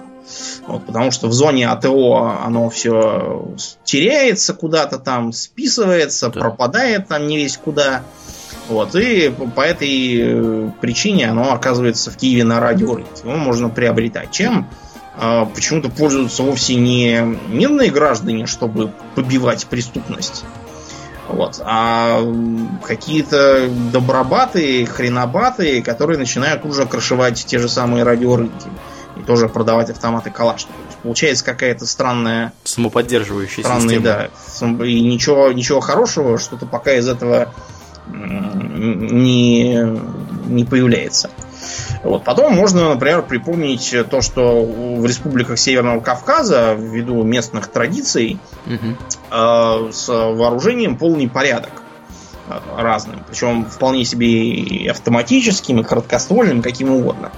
[0.66, 6.40] Вот, потому что в зоне АТО оно все теряется куда-то там, списывается, да.
[6.40, 8.02] пропадает там не весь куда.
[8.68, 13.22] Вот, и по этой э, причине оно оказывается в Киеве на радиорынке.
[13.24, 14.30] Его можно приобретать.
[14.30, 14.68] Чем
[15.18, 20.44] э, почему-то пользуются вовсе не мирные граждане, чтобы побивать преступность,
[21.28, 22.22] вот, а
[22.84, 28.68] какие-то добробаты, хренобаты, которые начинают уже крышевать те же самые радиорынки
[29.16, 30.76] и тоже продавать автоматы Калашников.
[31.02, 32.52] Получается какая-то странная...
[32.64, 34.30] Самоподдерживающая странная, система.
[34.78, 34.86] да.
[34.86, 37.52] И ничего, ничего хорошего, что-то пока из этого
[38.06, 39.74] не,
[40.46, 41.30] не появляется.
[42.02, 42.24] Вот.
[42.24, 48.96] Потом можно, например, припомнить то, что в республиках Северного Кавказа, ввиду местных традиций, угу.
[49.30, 51.82] э, с вооружением полный порядок
[52.48, 53.24] э, разным.
[53.28, 57.32] Причем вполне себе и автоматическим, и короткоствольным, каким угодно.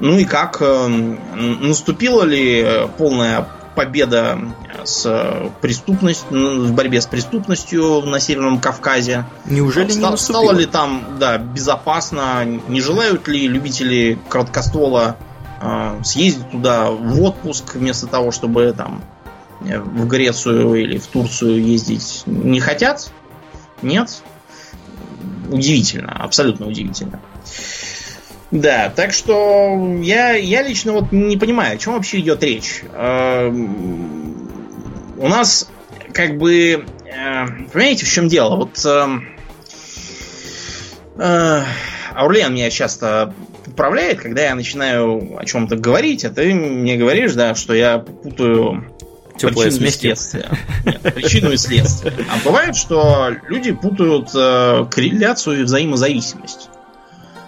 [0.00, 4.38] Ну и как э, наступила ли полная победа
[4.84, 9.24] с преступностью, в борьбе с преступностью на Северном Кавказе.
[9.46, 10.42] Неужели Ста- не наступило?
[10.42, 12.44] Стало ли там, да, безопасно?
[12.44, 15.16] Не желают ли любители короткоствола
[15.60, 19.02] э, съездить туда в отпуск вместо того, чтобы там
[19.60, 22.22] э, в Грецию или в Турцию ездить?
[22.26, 23.10] Не хотят?
[23.82, 24.22] Нет?
[25.50, 27.20] Удивительно, абсолютно удивительно.
[28.50, 32.82] Да, так что я, я лично вот не понимаю, о чем вообще идет речь.
[35.16, 35.68] У нас
[36.12, 36.84] как бы...
[37.06, 38.56] Э, понимаете, в чем дело?
[38.56, 38.84] Вот...
[38.84, 39.06] Э,
[41.18, 41.62] э,
[42.14, 47.54] Аурлен меня часто поправляет, когда я начинаю о чем-то говорить, а ты мне говоришь, да,
[47.54, 48.86] что я путаю
[49.36, 50.48] Теплое причину и следствие.
[50.84, 52.14] Нет, причину и следствие.
[52.30, 56.68] А бывает, что люди путают э, корреляцию и взаимозависимость.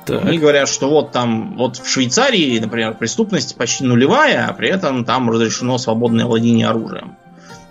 [0.05, 0.25] Так.
[0.25, 5.05] Они говорят, что вот там, вот в Швейцарии, например, преступность почти нулевая, а при этом
[5.05, 7.17] там разрешено свободное владение оружием.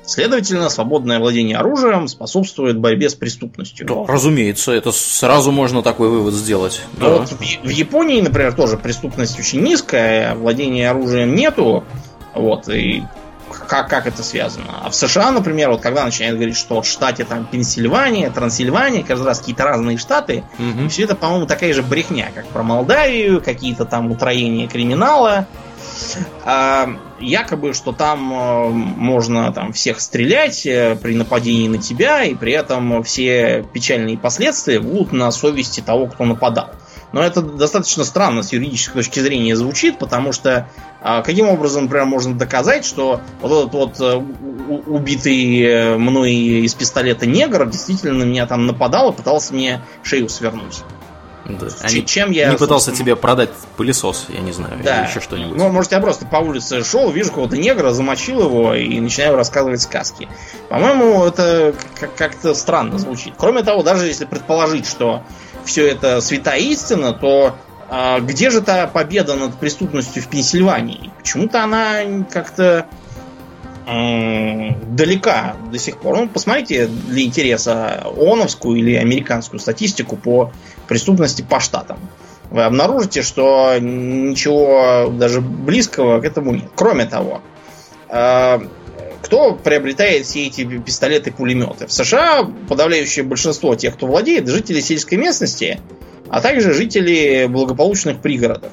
[0.06, 3.88] Следовательно, свободное владение оружием способствует борьбе с преступностью.
[3.88, 6.82] Да, разумеется, это сразу можно такой вывод сделать.
[7.00, 7.18] Да.
[7.18, 11.84] Вот в, Японии, например, тоже преступность очень низкая, а владения оружием нету.
[12.34, 13.04] Вот, и
[13.68, 14.82] как, как это связано?
[14.84, 19.26] А в США, например, вот когда начинают говорить, что в штате там Пенсильвания, Трансильвания, каждый
[19.26, 20.90] раз какие-то разные штаты, угу.
[20.90, 25.48] все это, по-моему, такая же брехня, как про Молдавию, какие-то там утроения криминала.
[26.44, 32.36] А, якобы, что там э, можно там всех стрелять э, при нападении на тебя, и
[32.36, 36.72] при этом все печальные последствия будут на совести того, кто нападал.
[37.12, 40.70] Но это достаточно странно с юридической точки зрения звучит, потому что
[41.02, 44.16] а, каким образом, например, можно доказать, что вот этот вот э,
[44.88, 50.84] убитый мной из пистолета негр действительно на меня там нападал и пытался мне шею свернуть.
[51.48, 51.68] Да.
[51.82, 52.50] Они, чем я...
[52.50, 55.02] Не пытался тебе продать пылесос, я не знаю, да.
[55.02, 55.58] или еще что-нибудь.
[55.58, 59.82] Ну, может, я просто по улице шел, вижу какого-то негра, замочил его и начинаю рассказывать
[59.82, 60.28] сказки.
[60.70, 61.76] По-моему, это
[62.18, 63.36] как-то странно звучит.
[63.38, 65.24] Кроме того, даже если предположить, что
[65.66, 67.56] все это святая истина, то
[67.90, 71.12] а, где же та победа над преступностью в Пенсильвании?
[71.18, 72.88] Почему-то она как-то
[73.86, 76.18] далека до сих пор.
[76.18, 80.52] Ну, посмотрите для интереса ООНовскую или американскую статистику по
[80.88, 82.00] преступности по штатам.
[82.50, 86.70] Вы обнаружите, что ничего даже близкого к этому нет.
[86.76, 87.42] Кроме того,
[88.08, 88.62] а,
[89.22, 91.88] кто приобретает все эти пистолеты-пулеметы?
[91.88, 95.80] В США подавляющее большинство тех, кто владеет, жители сельской местности,
[96.30, 98.72] а также жители благополучных пригородов.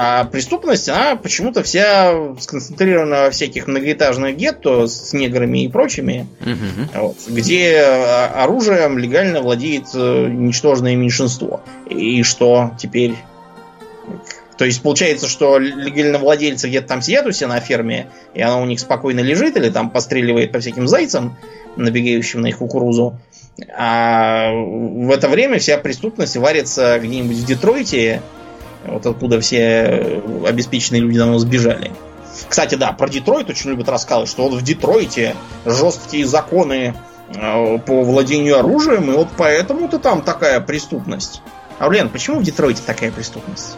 [0.00, 7.00] А преступность, она почему-то вся сконцентрирована во всяких многоэтажных гетто с неграми и прочими, угу.
[7.02, 11.62] вот, где оружием легально владеет э, ничтожное меньшинство.
[11.90, 13.16] И что теперь?
[14.56, 18.60] То есть получается, что легально владельцы где-то там сидят у себя на ферме, и она
[18.60, 21.36] у них спокойно лежит, или там постреливает по всяким зайцам,
[21.74, 23.18] набегающим на их кукурузу.
[23.76, 28.22] А в это время вся преступность варится где-нибудь в Детройте,
[28.84, 31.92] вот откуда все обеспеченные люди давно сбежали.
[32.48, 36.94] Кстати, да, про Детройт очень любят рассказывать, что вот в Детройте жесткие законы
[37.34, 41.42] э, по владению оружием, и вот поэтому-то там такая преступность.
[41.78, 43.76] Аурлен, почему в Детройте такая преступность?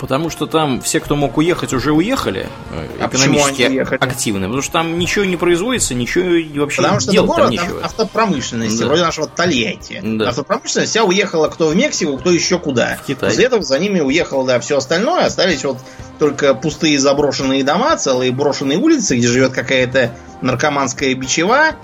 [0.00, 3.98] Потому что там все, кто мог уехать, уже уехали э, А экономически почему они уехали?
[4.00, 4.46] активны.
[4.46, 7.50] Потому что там ничего не производится, ничего и вообще Потому что это делать там город
[7.50, 7.78] нечего.
[7.80, 8.86] ав- автопромышленности, Да.
[8.86, 10.00] вроде нашего Тольятти.
[10.02, 10.28] Да.
[10.30, 12.96] Автопромышленность вся уехала кто в Мексику, кто еще куда.
[13.02, 13.28] В Китай.
[13.28, 15.26] После этого за ними уехало, да, все остальное.
[15.26, 15.78] Остались вот
[16.18, 21.76] только пустые заброшенные дома, целые брошенные улицы, где живет какая-то наркоманская бичева.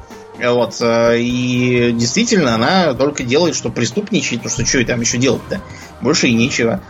[0.42, 5.16] Вот, э, и действительно, она только делает, что преступничает, потому что что ей там еще
[5.16, 5.61] делать-то?
[6.02, 6.83] Больше и нечего.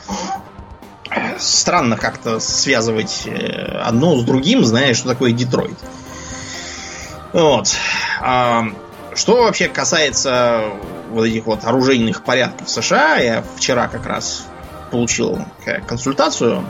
[1.39, 5.79] Странно как-то связывать э, одно с другим, зная, что такое Детройт.
[7.33, 7.69] Вот.
[8.21, 8.67] А,
[9.15, 10.65] что вообще касается
[11.11, 14.47] вот этих вот оружейных порядков США, я вчера как раз
[14.91, 15.39] получил
[15.87, 16.65] консультацию.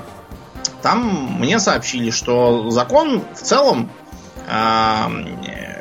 [0.82, 3.90] Там мне сообщили, что закон в целом
[4.48, 5.10] а,
[5.46, 5.76] э,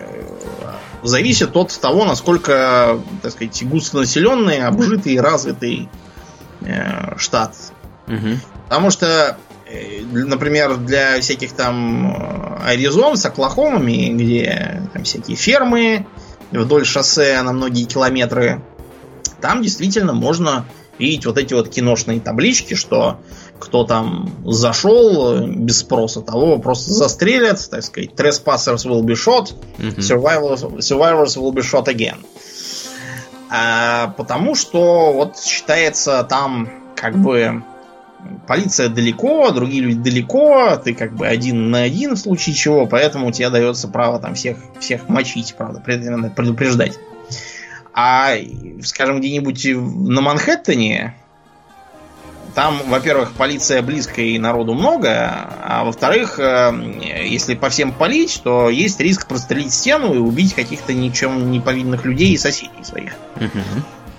[1.03, 5.89] зависит от того, насколько, так сказать, густонаселенный, обжитый, развитый
[6.61, 7.55] э, штат.
[8.67, 9.37] Потому что,
[9.67, 16.05] э, например, для всяких там Аризон с Оклахомами, где там всякие фермы
[16.51, 18.61] вдоль шоссе на многие километры,
[19.41, 20.65] там действительно можно
[20.97, 23.19] видеть вот эти вот киношные таблички, что
[23.59, 29.53] кто там зашел без спроса, того просто застрелят, так сказать, trespassers will be shot,
[29.97, 32.17] survivors, survivors will be shot again.
[33.49, 37.63] А, потому что вот считается там как бы
[38.47, 43.31] полиция далеко, другие люди далеко, ты как бы один на один в случае чего, поэтому
[43.31, 46.99] тебе дается право там всех, всех мочить, правда, предупреждать.
[47.93, 48.35] А,
[48.83, 51.15] скажем, где-нибудь на Манхэттене,
[52.55, 55.29] там, во-первых, полиция близко и народу много,
[55.61, 56.73] а во-вторых, э,
[57.25, 62.05] если по всем палить, то есть риск прострелить стену и убить каких-то ничем не повинных
[62.05, 63.13] людей и соседей своих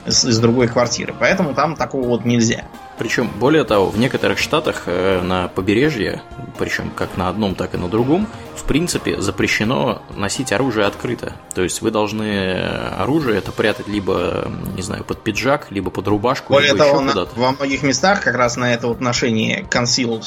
[0.05, 1.15] из, из другой квартиры.
[1.19, 2.65] Поэтому там такого вот нельзя.
[2.99, 6.23] Причем, более того, в некоторых штатах э, на побережье,
[6.59, 11.35] причем как на одном, так и на другом, в принципе запрещено носить оружие открыто.
[11.55, 16.09] То есть вы должны э, оружие это прятать либо, не знаю, под пиджак, либо под
[16.09, 17.39] рубашку, Более либо того, еще куда-то.
[17.39, 20.25] во многих местах как раз на это вот ношение concealed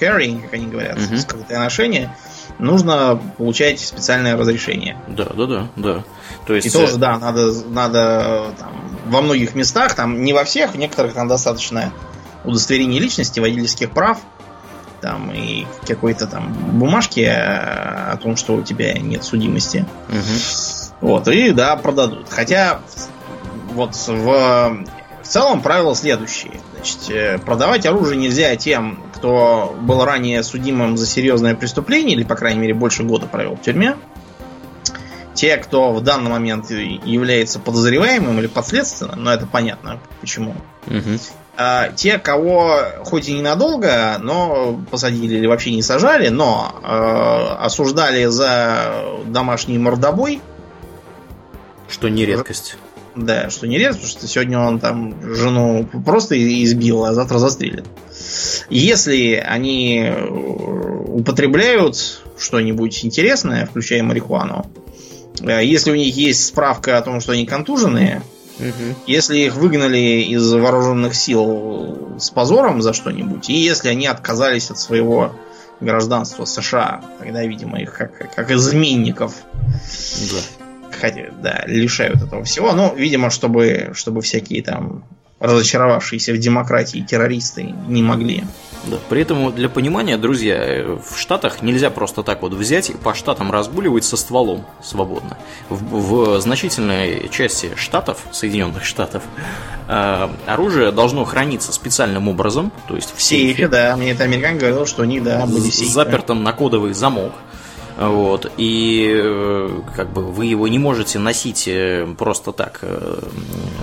[0.00, 1.18] carrying, как они говорят, Мгм.
[1.18, 2.16] скрытое ношение,
[2.60, 4.96] нужно получать специальное разрешение.
[5.08, 6.04] Да, да, да, да.
[6.46, 10.44] То есть И тоже, да, надо, надо э, там, во многих местах, там не во
[10.44, 11.92] всех, в некоторых там достаточно
[12.44, 14.18] удостоверения личности, водительских прав,
[15.00, 19.86] там и какой-то там бумажки э, о том, что у тебя нет судимости.
[20.08, 20.38] э, мгм.
[21.00, 22.26] Вот, и да, продадут.
[22.28, 22.80] Хотя
[23.72, 26.60] вот в, в целом правило следующее.
[26.74, 32.36] Значит, э, продавать оружие нельзя тем, кто был ранее судимым за серьезное преступление, или, по
[32.36, 33.96] крайней мере, больше года провел в тюрьме.
[35.34, 40.54] Те, кто в данный момент является подозреваемым или подследственным, но это понятно почему.
[40.86, 41.20] Мгм.
[41.56, 48.24] А те, кого хоть и ненадолго, но посадили или вообще не сажали, но э, осуждали
[48.24, 50.40] за домашний мордобой,
[51.90, 52.78] Что не редкость.
[53.20, 57.84] Да, что не редко, потому что сегодня он там жену просто избил, а завтра застрелит.
[58.70, 64.66] Если они э, употребляют что-нибудь интересное, включая марихуану,
[65.42, 68.22] э, если у них есть справка о том, что они контуженные,
[68.58, 68.94] Мгм.
[69.06, 74.78] если их выгнали из вооруженных сил с позором за что-нибудь, и если они отказались от
[74.78, 75.32] своего
[75.80, 80.59] гражданства США, тогда, видимо, их как, как изменников Да.
[81.42, 82.72] Да, лишают этого всего.
[82.72, 85.04] Ну, видимо, чтобы, чтобы всякие там
[85.40, 88.44] разочаровавшиеся в демократии террористы не могли.
[88.84, 88.98] Да.
[89.08, 93.50] При этом, для понимания, друзья, в Штатах нельзя просто так вот взять и по штатам
[93.50, 95.38] разгуливать со стволом свободно.
[95.68, 99.22] В, в значительной части штатов, Соединенных Штатов,
[99.88, 104.24] э, оружие должно храниться специальным образом, то есть в В сейфе, сейфе, да, мне это
[104.24, 105.92] американ говорил, что у них, да, были сейфы.
[105.92, 107.32] запертым на кодовый замок.
[108.00, 112.78] Вот, и э, как бы вы его не можете носить э, просто так.
[112.80, 113.20] э,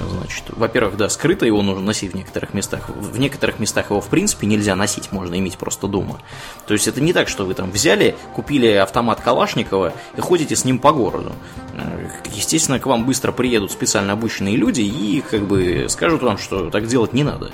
[0.10, 2.90] Значит, во-первых, да, скрыто его нужно носить в некоторых местах.
[2.90, 6.20] В некоторых местах его в принципе нельзя носить, можно иметь просто дома.
[6.66, 10.66] То есть это не так, что вы там взяли, купили автомат Калашникова и ходите с
[10.66, 11.34] ним по городу.
[12.34, 16.88] Естественно, к вам быстро приедут специально обученные люди и как бы скажут вам, что так
[16.88, 17.52] делать не надо.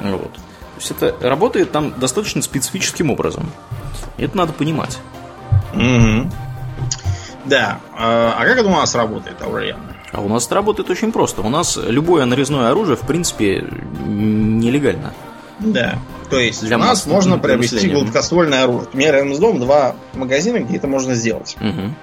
[0.00, 0.32] Вот.
[0.32, 0.40] То
[0.78, 3.50] есть это работает там достаточно специфическим образом.
[4.16, 4.98] Это надо понимать.
[5.72, 6.30] Мгм.
[7.44, 7.78] Да.
[7.96, 9.80] А а как это у нас работает, Аурельян?
[10.12, 11.42] А у нас это работает очень просто.
[11.42, 13.64] У нас любое нарезное оружие, в принципе,
[14.06, 15.12] нелегально.
[15.60, 15.98] Да.
[16.30, 18.88] То есть Для у нас масс- можно приобрести гладкоствольное оружие.
[18.92, 21.56] У меня рядом с домом два магазина, где это можно сделать.
[21.60, 21.94] Мгм.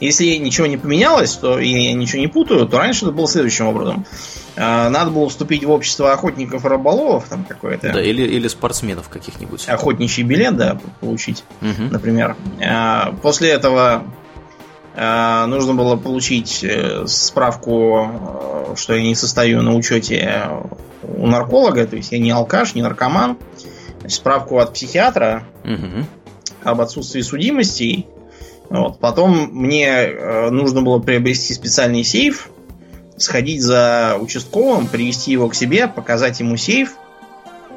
[0.00, 3.66] Если ничего не поменялось, то и я ничего не путаю, то раньше это было следующим
[3.66, 4.04] образом.
[4.56, 7.92] А, надо было вступить в общество охотников и рыболовов, там какое-то.
[7.92, 9.68] Да, или, или спортсменов каких-нибудь.
[9.68, 11.90] Охотничий билет, да, получить, Мгм.
[11.90, 12.36] например.
[12.66, 14.04] А, После этого
[14.94, 18.08] а, нужно было получить э, справку,
[18.70, 20.48] э, что я не состою на учете
[21.02, 23.36] у нарколога, то есть я не алкаш, не наркоман.
[24.08, 26.06] Справку от психиатра Мгм.
[26.64, 28.06] об отсутствии судимостей.
[28.70, 28.98] Вот.
[29.00, 32.48] Потом мне э, нужно было приобрести специальный сейф,
[33.16, 36.94] сходить за участковым, привести его к себе, показать ему сейф.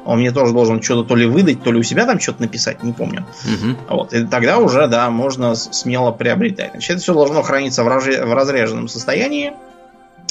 [0.06, 2.82] Он мне тоже должен что-то то ли выдать, то ли у себя там что-то написать,
[2.82, 3.26] не помню.
[3.44, 3.76] Мгм.
[3.88, 4.12] Вот.
[4.14, 6.70] И тогда уже, да, можно смело приобретать.
[6.72, 9.52] Значит, это все должно храниться в, раже- в разряженном состоянии.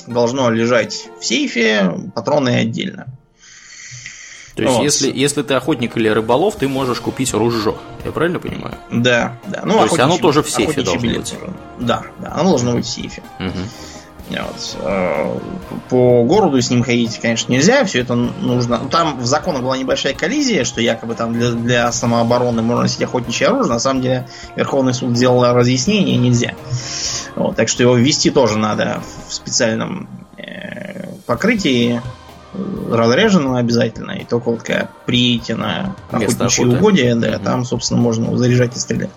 [0.07, 3.05] Должно лежать в сейфе, патроны отдельно.
[4.55, 4.83] То есть, Вот.
[4.83, 7.75] если, если ты охотник или рыболов, ты можешь купить ружье.
[8.03, 8.75] Я правильно понимаю?
[8.91, 9.61] Да, да.
[9.63, 11.31] Ну, То есть оно тоже в сейфе должно быть?
[11.31, 11.53] тоже.
[11.79, 13.21] Да, да, оно должно быть в сейфе.
[13.37, 13.53] Мгм.
[14.29, 14.77] Вот.
[14.83, 15.39] Э,
[15.89, 18.79] По городу с ним ходить, конечно, нельзя, все это нужно.
[18.83, 23.01] Ну, Там в законах была небольшая коллизия, что якобы там для, для самообороны можно носить
[23.01, 23.73] охотничье оружие.
[23.73, 26.53] На самом деле Верховный суд сделал разъяснение, нельзя.
[27.35, 32.01] Вот, так что его ввести тоже надо в специальном э, покрытии,
[32.53, 34.11] э, разряженном обязательно.
[34.11, 36.77] И только вот когда приедете на охотничье охоты.
[36.77, 37.43] угодье, да, Мгм.
[37.43, 39.09] там, собственно, можно заряжать и стрелять.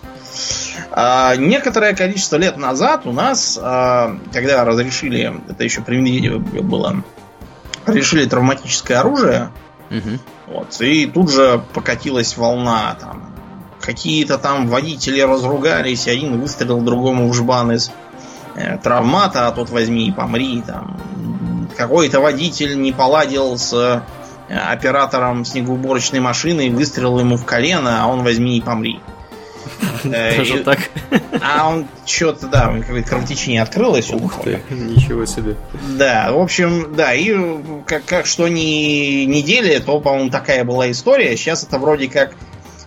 [0.91, 7.03] А, некоторое количество лет назад у нас, а, когда разрешили, это еще при Медведеве было,
[7.85, 9.49] разрешили травматическое оружие,
[9.89, 10.19] Мгм.
[10.47, 13.33] вот, и тут же покатилась волна там.
[13.81, 17.91] Какие-то там водители разругались, один выстрелил другому в жбан из
[18.55, 20.63] э, травмата, а тот возьми и помри.
[20.65, 20.97] Там.
[21.75, 24.01] Какой-то водитель не поладил с э,
[24.55, 28.99] оператором снегоуборочной машины, выстрелил ему в колено, а он возьми и помри.
[28.99, 29.22] Э,
[30.03, 30.79] Даже и- так?
[31.41, 34.11] А он что-то, да, у него какое-то кровотечение открылось.
[34.11, 35.55] Ух ты, ничего себе.
[35.97, 37.35] Да, в общем, да, и
[37.85, 41.35] как, как что ни недели, то, по-моему, такая была история.
[41.37, 42.33] Сейчас это вроде как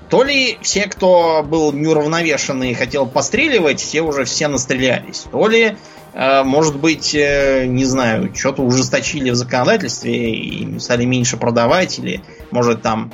[0.08, 5.76] то ли все, кто был неуравновешенный и хотел постреливать, все уже все настрелялись, то ли,
[6.14, 12.22] э, может быть, э, не знаю, что-то ужесточили в законодательстве и стали меньше продавать, или,
[12.52, 13.12] может, там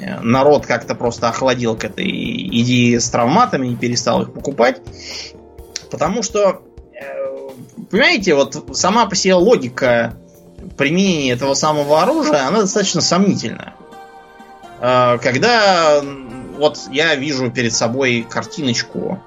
[0.00, 4.80] э, народ как-то просто охладил к этой идее с травматами и перестал их покупать.
[5.90, 6.62] Потому что
[6.92, 7.50] э,
[7.90, 10.16] понимаете, вот сама по себе логика
[10.76, 13.74] применения этого самого оружия, она достаточно сомнительна.
[14.80, 16.02] Э, Когда
[16.58, 19.20] вот я вижу перед собой картиночку,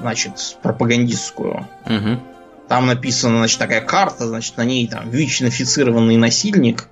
[0.00, 2.20] значит, пропагандистскую, Мгм.
[2.68, 6.88] там написана, значит, такая карта, значит, на ней там ВИЧ-инфицированный насильник.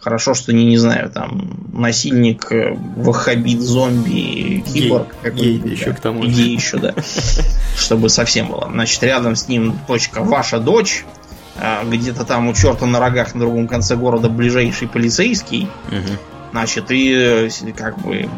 [0.00, 5.14] Хорошо, что не, не знаю, там насильник, э, ваххабит, зомби, киборг.
[5.34, 5.58] Гей.
[5.58, 5.92] Гей еще да.
[5.92, 6.28] к тому же.
[6.28, 6.94] Гей еще, да.
[7.76, 8.68] Чтобы совсем было.
[8.70, 11.04] Значит, рядом с ним точка «Ваша дочь»,
[11.56, 15.68] а, где-то там у черта на рогах на другом конце города ближайший полицейский.
[16.52, 18.28] Значит, и э, как бы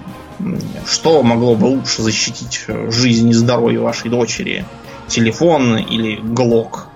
[0.86, 4.64] что могло бы лучше защитить э, жизнь и здоровье вашей дочери?
[5.08, 6.88] Телефон или глок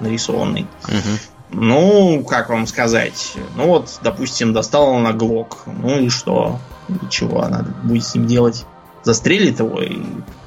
[0.00, 0.66] нарисованный?
[0.88, 1.18] Мгм.
[1.52, 3.34] Ну, как вам сказать?
[3.56, 5.58] Ну вот, допустим, достала она глок.
[5.66, 6.58] Ну и что?
[6.88, 8.64] И чего она будет с ним делать?
[9.02, 9.98] Застрелит его и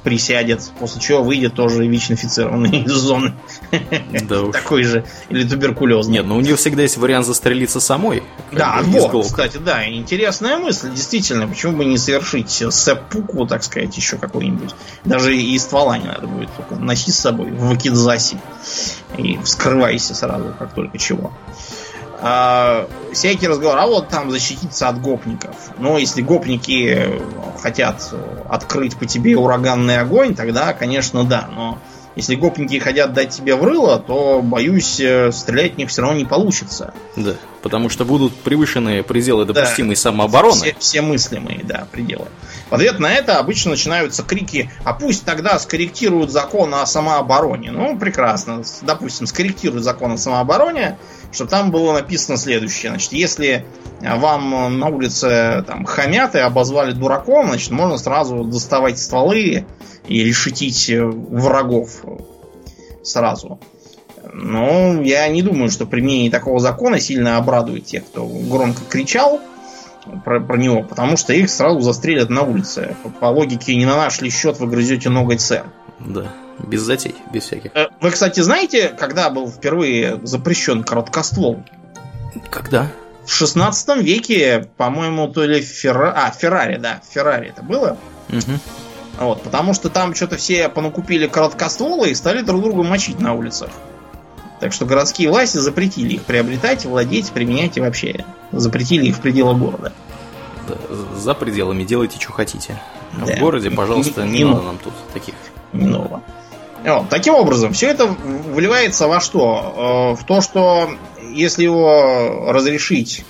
[0.03, 3.33] присядет, после чего выйдет тоже ВИЧ-инфицированный из зоны.
[4.27, 4.51] Да.
[4.51, 5.05] Такой же.
[5.29, 6.13] Или туберкулезный.
[6.13, 8.23] Нет, ну у нее всегда есть вариант застрелиться самой.
[8.51, 14.17] Да, вот, кстати, да, интересная мысль, действительно, почему бы не совершить сэппуку, так сказать, еще
[14.17, 14.75] какой-нибудь.
[15.03, 18.37] Даже и ствола не надо будет, только носи с собой в вакидзасе
[19.17, 21.31] и вскрывайся сразу, как только чего.
[22.21, 25.55] А, всякий разговор, а вот там защититься от гопников.
[25.77, 27.21] Но если гопники
[27.61, 28.13] хотят
[28.49, 31.49] открыть по тебе ураганный огонь, тогда, конечно, да.
[31.53, 31.77] Но
[32.15, 36.17] если гопники хотят дать тебе в рыло, то, боюсь, э, стрелять в них все равно
[36.17, 36.93] не получится.
[37.15, 39.53] Да, потому что будут превышены пределы Да.
[39.53, 40.55] допустимой самообороны.
[40.55, 42.27] Все, все мыслимые, да, пределы.
[42.69, 47.71] В ответ на это обычно начинаются крики, а пусть тогда скорректируют закон о самообороне.
[47.71, 48.63] Ну, прекрасно.
[48.81, 50.97] Допустим, скорректируют закон о самообороне,
[51.31, 52.91] чтобы там было написано следующее.
[52.91, 53.65] Значит, если
[54.01, 59.65] а, вам э, на улице там хамят и обозвали дураком, значит, можно сразу доставать стволы
[60.07, 62.17] и решетить э, врагов э,
[63.03, 63.59] сразу.
[64.33, 69.39] Ну, я не думаю, что применение такого закона сильно обрадует тех, кто громко кричал
[70.23, 72.95] про, про него, потому что их сразу застрелят на улице.
[73.03, 75.65] По, по логике, не на наш ли счет вы грызете ноготь сэр.
[75.99, 77.71] Да, без затей, без всяких.
[77.75, 81.63] Э, Вы, кстати, знаете, когда был впервые запрещен короткоствол?
[82.49, 82.91] Когда?
[83.25, 86.13] В 16 веке, по-моему, то ли Ферра...
[86.15, 87.97] А, Феррари, да, Феррари это было.
[88.29, 88.59] Мгм.
[89.19, 93.69] Вот, потому что там что-то все понакупили короткостволы и стали друг друга мочить на улицах.
[94.59, 99.57] Так что городские власти запретили их приобретать, владеть, применять и вообще запретили их в пределах
[99.57, 99.91] города.
[100.67, 100.75] Да,
[101.17, 102.81] за пределами делайте, что хотите.
[103.21, 103.35] А Да.
[103.35, 105.35] В городе, пожалуйста, Не- не, не надо нам тут таких.
[105.73, 106.21] Не нового.
[106.83, 110.13] Вот, таким образом, все это выливается во что?
[110.15, 110.89] Э, В то, что
[111.33, 113.25] если его разрешить,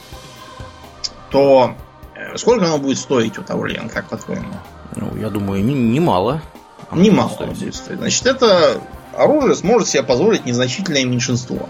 [1.31, 1.73] то
[2.15, 4.53] э, сколько оно будет стоить у того Лен, как по-твоему?
[4.95, 6.41] Ну, я думаю, не- немало.
[6.89, 7.57] А Немало стоить.
[7.57, 7.99] будет стоить.
[7.99, 8.79] Значит, это
[9.17, 11.69] оружие сможет себе позволить незначительное меньшинство.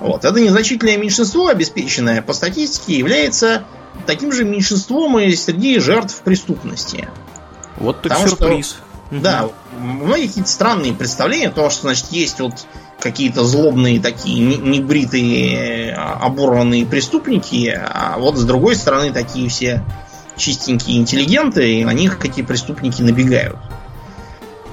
[0.00, 0.24] Вот.
[0.24, 3.64] Это незначительное меньшинство, обеспеченное по статистике, является
[4.06, 7.08] таким же меньшинством и среди жертв преступности.
[7.76, 8.76] Вот так Потому что- сюрприз.
[9.10, 9.22] Мгм.
[9.22, 9.48] Да,
[9.78, 12.66] у многих какие-то странные представления, потому что, значит, есть вот
[12.98, 19.84] какие-то злобные такие не- небритые, а, оборванные преступники, а вот с другой стороны такие все
[20.36, 23.58] чистенькие интеллигенты, и на них эти преступники набегают.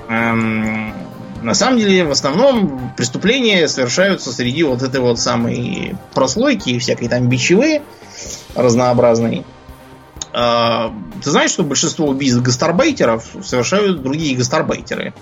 [0.10, 0.94] Эм,
[1.42, 7.08] на самом деле, в основном преступления совершаются среди вот этой вот самой прослойки и всякой
[7.08, 7.82] там бичевы
[8.56, 9.46] разнообразной.
[10.34, 15.14] А, Ты знаешь, что большинство убийств гастарбайтеров совершают другие гастарбайтеры?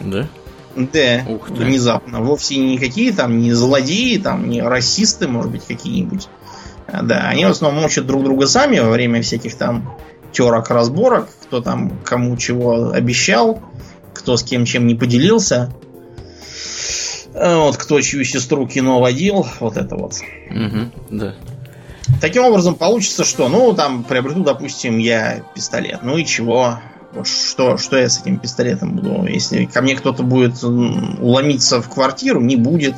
[0.00, 0.28] Да?
[0.74, 1.54] Да, Ух ты.
[1.54, 2.20] внезапно.
[2.20, 6.28] Вовсе никакие там не злодеи, там не расисты, может быть, какие-нибудь.
[6.86, 9.94] А, Да, они в основном мочат друг друга сами во время всяких там
[10.32, 13.62] терок, разборок, кто там кому чего обещал,
[14.16, 15.72] кто с кем чем не поделился.
[17.34, 20.14] А, Вот кто чью сестру кино водил, вот это вот.
[20.50, 21.34] Мгм, да.
[22.20, 26.00] Таким образом, получится, что, ну, там, приобрету, допустим, я пистолет.
[26.02, 26.78] Ну и чего?
[27.12, 29.26] Вот что, что я с этим пистолетом буду?
[29.26, 32.94] Если ко мне кто-то будет ломиться в квартиру, не будет.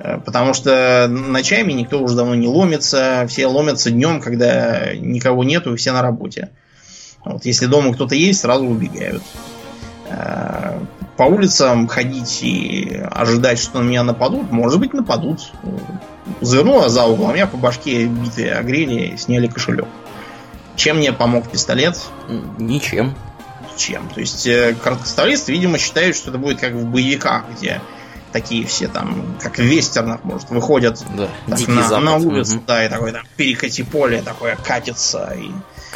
[0.00, 3.24] Э, Потому что ночами никто уже давно не ломится.
[3.28, 6.50] Все ломятся днем, когда никого нету, и все на работе.
[7.24, 9.22] Вот, если дома кто-то есть, сразу убегают.
[10.06, 10.78] Э,
[11.16, 15.52] По улицам ходить и ожидать, что на меня нападут, может быть, нападут.
[16.40, 19.86] Завернула за угол, а меня по башке битые огрели, сняли кошелек.
[20.76, 22.00] Чем мне помог пистолет?
[22.58, 23.14] Ничем.
[23.76, 24.08] Чем?
[24.08, 27.80] То есть э, короткоставлисты, видимо, считают, что это будет как в боевиках, где
[28.32, 31.28] такие все там, как в вестернах, может, выходят Да.
[31.48, 32.04] так на, запад.
[32.04, 32.64] на улицу, Мгм.
[32.66, 35.50] да, и такой там перекати поле такое катится, и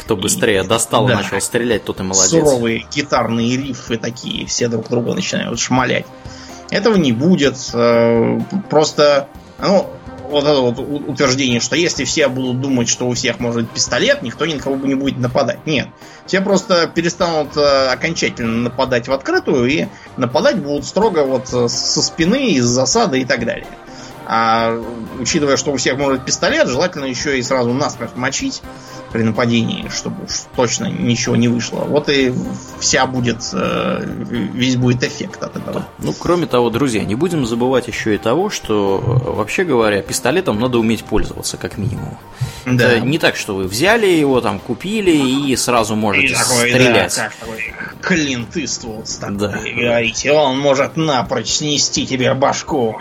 [0.09, 1.17] Кто быстрее достал и Да.
[1.17, 2.31] начал стрелять, тот и молодец.
[2.31, 6.07] суровые гитарные рифы такие, все друг друга начинают шмалять.
[6.71, 7.55] Этого не будет.
[7.75, 8.39] э,
[8.71, 9.27] Просто,
[9.59, 9.85] ну,
[10.31, 14.23] вот это вот утверждение, что если все будут думать, что у всех может быть пистолет,
[14.23, 15.67] никто ни на кого бы не будет нападать.
[15.67, 15.89] Нет.
[16.25, 19.85] Все просто перестанут э, окончательно нападать в открытую и
[20.17, 23.67] нападать будут строго вот э, со спины, из засады и так далее.
[24.31, 24.75] А
[25.19, 28.61] учитывая, что у всех может быть пистолет, желательно еще и сразу насмерть мочить
[29.11, 31.79] при нападении, чтобы уж точно ничего не вышло.
[31.79, 32.33] Вот и
[32.79, 34.03] вся будет, э,
[34.53, 35.85] весь будет эффект от этого.
[35.97, 40.59] Ну, кроме того, друзья, не будем забывать еще и того, что, э, вообще говоря, пистолетом
[40.59, 42.17] надо уметь пользоваться, как минимум.
[42.65, 42.91] Да.
[42.93, 47.15] Это не так, что вы взяли его, там, купили и сразу можете И такой, стрелять.
[47.15, 49.59] да, как такой Клинт Иствуд такой, Да.
[49.75, 52.99] говорите, он может напрочь снести тебе башку.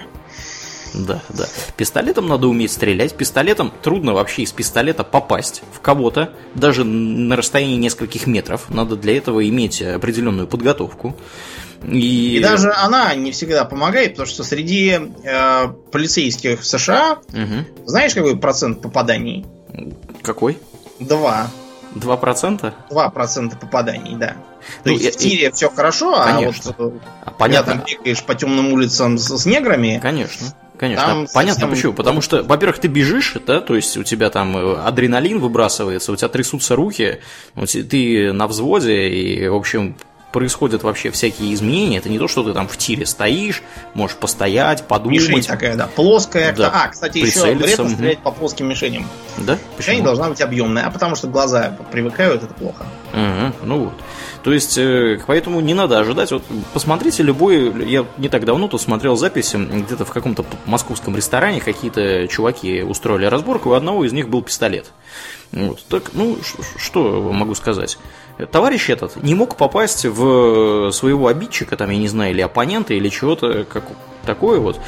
[0.95, 1.47] Да, да.
[1.76, 3.14] Пистолетом надо уметь стрелять.
[3.14, 8.68] Пистолетом трудно вообще из пистолета попасть в кого-то, даже на расстоянии нескольких метров.
[8.70, 11.16] Надо для этого иметь определенную подготовку.
[11.84, 17.66] И, И даже она не всегда помогает, потому что среди э, полицейских в США, Мгм.
[17.86, 19.47] знаешь, какой процент попаданий?
[20.22, 20.59] Какой?
[20.99, 21.49] Два.
[21.95, 22.74] Два процента?
[22.91, 24.36] Два процента попаданий, да.
[24.82, 26.74] То Ну, есть я- в тире все хорошо, Конечно.
[26.76, 27.72] а вот э, А, когда понятно.
[27.74, 30.49] там бегаешь по темным улицам с, с неграми, Конечно.
[30.79, 31.93] Конечно, Там понятно совсем- почему.
[31.95, 36.16] Потому что, во-первых, ты бежишь, да, то есть у тебя там э, адреналин выбрасывается, у
[36.16, 37.18] тебя трясутся руки,
[37.91, 39.97] ты на взводе, и, в общем,
[40.33, 41.99] происходят вообще всякие изменения.
[41.99, 43.62] Это не то, что ты там в тире стоишь,
[43.95, 45.20] можешь постоять, подумать.
[45.20, 46.53] мишень такая, да, плоская.
[46.53, 46.70] Да.
[46.72, 49.07] А, кстати, еще вредно стрелять по плоским мишеням.
[49.39, 49.55] Да?
[49.79, 50.05] Мишень Почему?
[50.05, 52.87] должна быть объемная, а потому что глаза привыкают, это плохо.
[53.12, 53.95] Ага, ну вот.
[54.49, 56.33] То есть, э, поэтому не надо ожидать.
[56.33, 56.43] Вот
[56.73, 57.87] посмотрите любой.
[57.87, 63.27] Я не так давно тут смотрел записи, где-то в каком-то московском ресторане какие-то чуваки устроили
[63.27, 64.91] разборку, у одного из них был пистолет.
[65.53, 65.85] Вот.
[65.91, 66.39] Так, ну,
[66.79, 67.99] что могу сказать?
[68.51, 73.11] Товарищ этот не мог попасть в своего обидчика, там, я не знаю, или оппонента, или
[73.11, 73.85] чего-то как,
[74.29, 74.79] такое вот.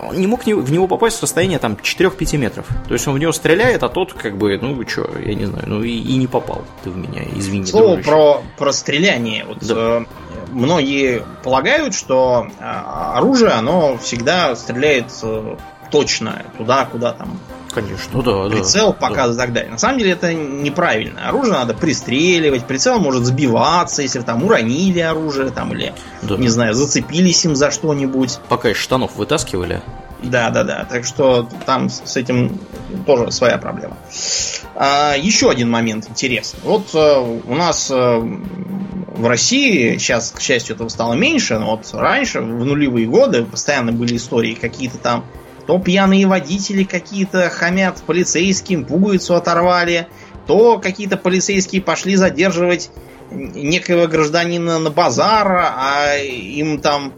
[0.00, 2.66] Он не мог в него попасть с расстояния там 4-5 метров.
[2.88, 5.64] То есть он в него стреляет, а тот как бы, ну что, я не знаю,
[5.66, 7.66] ну и, и не попал ты в меня, извини.
[7.66, 9.44] Слово про, про стреляние.
[9.44, 9.74] Вот, Да.
[9.76, 10.04] э,
[10.52, 15.56] многие полагают, что э, оружие, оно всегда стреляет э,
[15.90, 17.38] точно туда, куда там
[17.76, 19.42] Конечно, да, прицел да, показывать да.
[19.42, 19.70] и так далее.
[19.72, 21.28] На самом деле это неправильно.
[21.28, 26.36] Оружие надо пристреливать, прицел может сбиваться, если там уронили оружие там или, да.
[26.36, 28.38] не знаю, зацепились им за что-нибудь.
[28.48, 29.82] Пока из штанов вытаскивали.
[30.22, 30.86] Да, да, да.
[30.88, 32.58] Так что там с этим
[33.04, 33.98] тоже своя проблема.
[34.74, 36.60] А, еще один момент интересный.
[36.64, 41.90] Вот а, у нас а, в России сейчас, к счастью, этого стало меньше, но вот
[41.92, 45.26] раньше, в нулевые годы, постоянно были истории какие-то там
[45.66, 50.06] то пьяные водители какие-то хамят полицейским, пуговицу оторвали,
[50.46, 52.90] то какие-то полицейские пошли задерживать
[53.30, 57.12] некоего гражданина на базар, а им там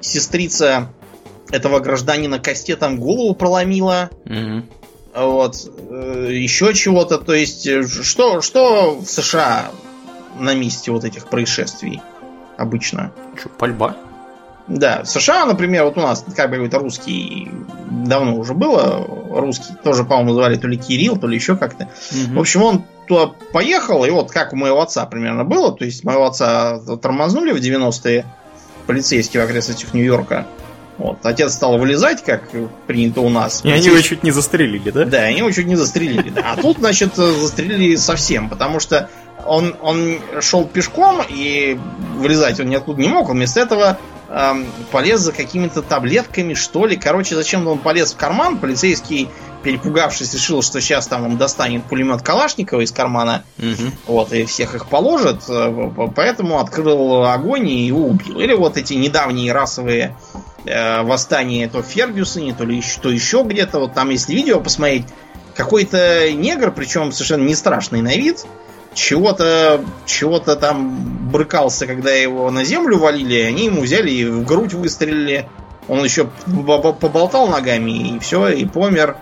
[0.00, 0.90] сестрица
[1.50, 4.10] этого гражданина кастетом голову проломила.
[4.24, 4.62] Угу.
[5.14, 5.56] Вот.
[5.90, 7.18] Э, Еще чего-то.
[7.18, 7.68] То есть,
[8.04, 9.70] что, что в США
[10.38, 12.00] на месте вот этих происшествий
[12.56, 13.12] обычно?
[13.36, 13.96] Что, пальба?
[14.70, 17.50] Да, в США, например, вот у нас как бы какой-то русский
[17.90, 19.04] давно уже было.
[19.30, 21.88] Русский тоже, по-моему, звали то ли Кирилл, то ли еще как-то.
[22.12, 22.36] Угу.
[22.36, 25.76] В общем, он туда поехал, и вот как у моего отца примерно было.
[25.76, 28.24] То есть моего отца тормознули в 90-е
[28.86, 30.46] полицейские в окрестностях Нью-Йорка.
[30.98, 31.18] Вот.
[31.24, 32.50] Отец стал вылезать, как
[32.86, 33.64] принято у нас.
[33.64, 35.04] И они его чуть не застрелили, да?
[35.04, 36.32] Да, они его чуть не застрелили.
[36.44, 39.08] А тут, значит, застрелили совсем, потому что
[39.44, 41.76] он, он шел пешком, и
[42.18, 43.30] вылезать он ниоткуда не мог.
[43.30, 43.98] Он вместо этого
[44.30, 46.96] эм, полез за какими-то таблетками, что ли.
[46.96, 48.58] Короче, зачем-то он полез в карман.
[48.58, 49.28] Полицейский,
[49.62, 53.44] перепугавшись, решил, что сейчас там он достанет пулемет Калашникова из кармана.
[53.58, 53.90] Угу.
[54.06, 55.42] Вот, и всех их положит.
[55.48, 58.40] Э, поэтому открыл огонь и его убил.
[58.40, 60.16] Или вот эти недавние расовые
[60.64, 63.80] э, восстание то в Фергюсоне, то ли еще, то еще где-то.
[63.80, 65.06] Вот там, если видео посмотреть,
[65.54, 68.46] какой-то негр, причем совершенно не страшный на вид,
[68.94, 74.74] чего-то чего-то там брыкался, когда его на землю валили, они ему взяли и в грудь
[74.74, 75.48] выстрелили.
[75.88, 79.16] Он еще поболтал ногами, и все, и помер.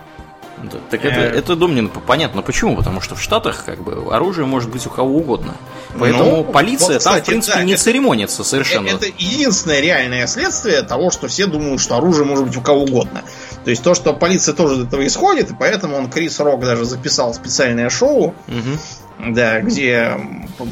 [0.63, 1.37] Да, так это, э.
[1.37, 5.17] это Домнин, понятно почему, потому что в Штатах как бы оружие может быть у кого
[5.17, 5.55] угодно.
[5.97, 8.89] Поэтому ну, полиция вот, кстати, там, в принципе, да, не это, церемонится совершенно.
[8.89, 13.23] Это единственное реальное следствие того, что все думают, что оружие может быть у кого угодно.
[13.63, 16.83] То есть то, что полиция тоже от этого исходит, и поэтому он Крис Рок даже
[16.85, 18.77] записал специальное шоу, угу.
[19.19, 20.17] Да, где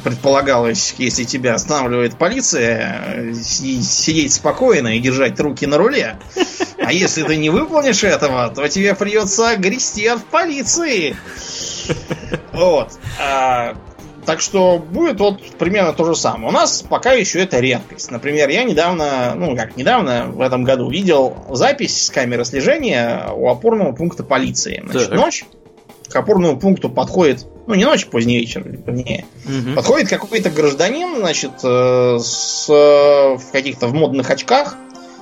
[0.03, 6.17] предполагалось, если тебя останавливает полиция, сидеть спокойно и держать руки на руле.
[6.77, 11.15] А если ты не выполнишь этого, то тебе придется грести от полиции.
[12.53, 12.93] Вот.
[13.21, 13.75] А,
[14.25, 16.49] так что будет вот примерно то же самое.
[16.49, 18.11] У нас пока еще это редкость.
[18.11, 23.49] Например, я недавно, ну как недавно, в этом году видел запись с камеры слежения у
[23.49, 24.83] опорного пункта полиции.
[24.85, 25.19] Значит, так.
[25.19, 25.45] ночь
[26.09, 29.75] к опорному пункту подходит, ну не ночь, поздний вечер, вернее, угу.
[29.75, 34.75] подходит какой-то гражданин, значит, э, с, в каких-то в модных очках,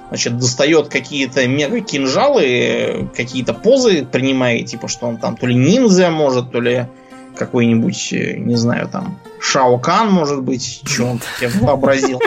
[0.09, 6.11] значит, достает какие-то мега кинжалы, какие-то позы принимает, типа, что он там то ли ниндзя
[6.11, 6.87] может, то ли
[7.35, 12.19] какой-нибудь, э, не знаю, там, Шаокан, может быть, что он себе вообразил.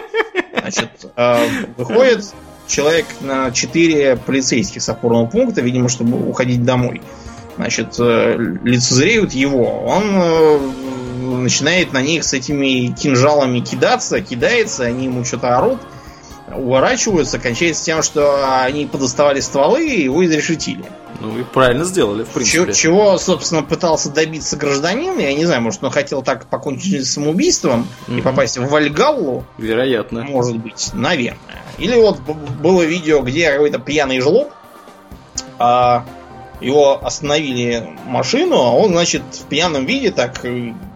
[0.61, 2.25] Значит, э, выходит
[2.67, 7.01] человек на 4 полицейских с опорного пункта, видимо, чтобы уходить домой.
[7.59, 9.85] Значит, э, лицезреют его.
[9.85, 15.81] Он начинает на них с этими кинжалами кидаться, кидается, они ему что-то орут
[16.55, 20.85] уворачиваются, кончается тем, что они подоставали стволы и его изрешетили.
[21.21, 22.73] Ну и правильно сделали, в принципе.
[22.73, 27.13] Чего, чего, собственно, пытался добиться гражданин, я не знаю, может, он хотел так покончить с
[27.13, 28.19] самоубийством mm-hmm.
[28.19, 29.45] и попасть в Вальгаллу.
[29.59, 30.23] Вероятно.
[30.23, 31.63] Может быть, наверное.
[31.79, 34.53] Или вот было видео, где какой-то пьяный жлоб,
[35.59, 36.05] а
[36.61, 40.45] его остановили машину, а он, значит, в пьяном виде, так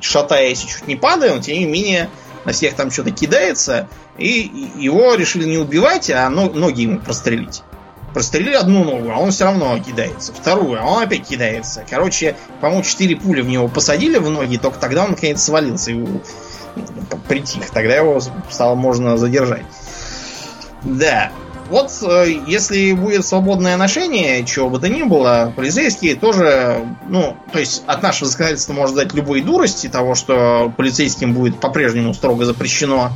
[0.01, 2.11] шатаясь чуть не падая, но тем не менее
[2.45, 3.89] на всех там что-то кидается,
[4.19, 7.63] и его решили не убивать, а ноги ему прострелить.
[8.13, 10.35] Прострелили одну ногу, а он все равно кидается.
[10.35, 11.85] Вторую, а он опять кидается.
[11.89, 16.05] Короче, по-моему, четыре пули в него посадили в ноги, только тогда он наконец свалился и
[17.27, 17.71] притих.
[17.71, 19.65] Тогда его стало можно задержать.
[20.83, 21.33] Да.
[21.73, 27.59] Вот э, если будет свободное ношение, чего бы то ни было, полицейские тоже, ну, то
[27.59, 33.12] есть от нашего законодательства может дать любой дурости того, что полицейским будет по-прежнему строго запрещено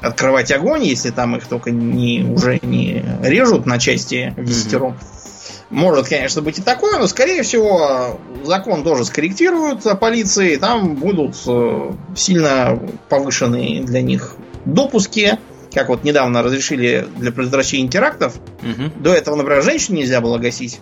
[0.00, 4.92] открывать огонь, если там их только не, уже не режут на части в десятером.
[4.92, 5.70] Mm-hmm.
[5.70, 10.54] Может, конечно, быть и такое, но, скорее всего, закон тоже скорректируют полиции.
[10.54, 12.78] Там будут э, сильно
[13.08, 15.40] повышенные для них допуски.
[15.76, 18.36] Как вот недавно разрешили для предотвращения терактов.
[18.62, 18.92] Угу.
[19.02, 20.80] До этого, например, женщин нельзя было гасить.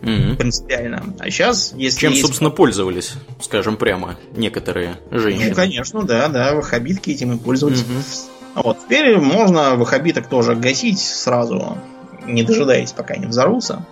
[0.00, 0.36] Угу.
[0.38, 1.12] Принципиально.
[1.18, 1.98] А сейчас, если.
[1.98, 2.22] Чем, есть...
[2.22, 5.48] собственно, пользовались, скажем прямо, некоторые женщины.
[5.48, 7.80] Ну, конечно, да, да, ваххабитки этим и пользовались.
[7.80, 8.62] Угу.
[8.62, 11.76] Вот, теперь можно ваххабиток тоже гасить сразу,
[12.24, 13.84] не дожидаясь, пока они взорвутся.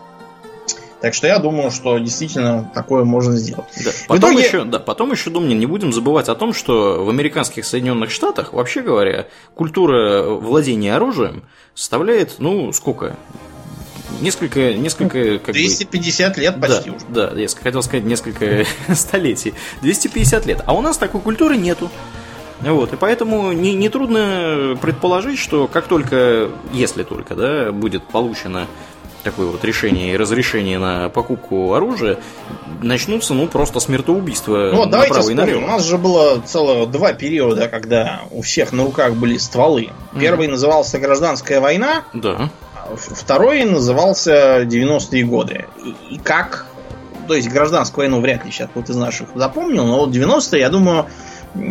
[1.06, 3.68] Так что я думаю, что действительно такое можно сделать.
[3.84, 3.92] Да.
[4.08, 4.44] Потом, итоге...
[4.44, 8.52] еще, да, потом еще, Думнин, не будем забывать о том, что в американских Соединенных Штатах,
[8.52, 11.44] вообще говоря, культура владения оружием
[11.76, 13.14] составляет, ну, сколько?
[14.20, 16.40] Несколько, несколько, как 250 бы...
[16.40, 17.06] лет почти да, уже.
[17.06, 19.54] Да, я хотел сказать несколько столетий.
[19.82, 20.64] 250 лет.
[20.66, 21.88] А у нас такой культуры нету.
[22.62, 28.66] Вот, и поэтому не, не трудно предположить, что как только, если только, да, будет получено
[29.26, 32.18] такое вот решение и разрешение на покупку оружия,
[32.80, 35.64] начнутся, ну, просто смертоубийства ну, давайте направо и налево.
[35.64, 39.90] У нас же было целых два периода, когда у всех на руках были стволы.
[40.18, 40.52] Первый mm.
[40.52, 42.50] назывался «Гражданская война», да.
[42.96, 45.66] второй назывался «90-е годы».
[45.84, 46.66] И, и как...
[47.26, 50.68] То есть гражданскую войну вряд ли сейчас кто-то из наших запомнил, но вот 90-е, я
[50.68, 51.06] думаю,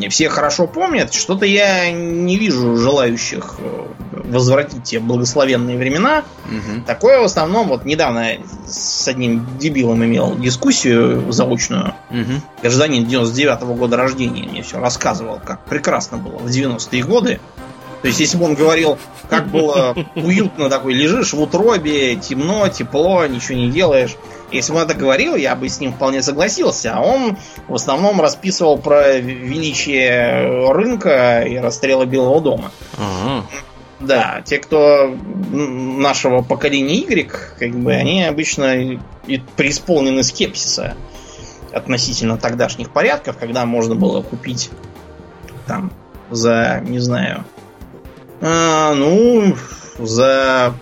[0.09, 1.13] все хорошо помнят.
[1.13, 6.23] Что-то я не вижу желающих э, возвратить те благословенные времена.
[6.45, 6.85] Угу.
[6.85, 11.93] Такое в основном, вот недавно с одним дебилом имел дискуссию заочную.
[12.09, 12.41] Угу.
[12.61, 17.39] Гражданин 99 -го года рождения мне все рассказывал, как прекрасно было в 90-е годы.
[18.01, 23.25] То есть, если бы он говорил, как было уютно такой, лежишь в утробе, темно, тепло,
[23.25, 24.15] ничего не делаешь.
[24.51, 26.93] Если бы он это говорил, я бы с ним вполне согласился.
[26.95, 27.37] А он
[27.67, 32.71] в основном расписывал про величие рынка и расстрелы Белого дома.
[32.97, 33.45] Ага.
[33.99, 35.15] Да, те, кто
[35.51, 40.95] нашего поколения Y, как бы, они обычно и преисполнены скепсиса
[41.71, 44.69] относительно тогдашних порядков, когда можно было купить
[45.65, 45.91] там
[46.29, 47.45] за, не знаю,
[48.41, 49.55] а, ну,
[49.97, 50.73] за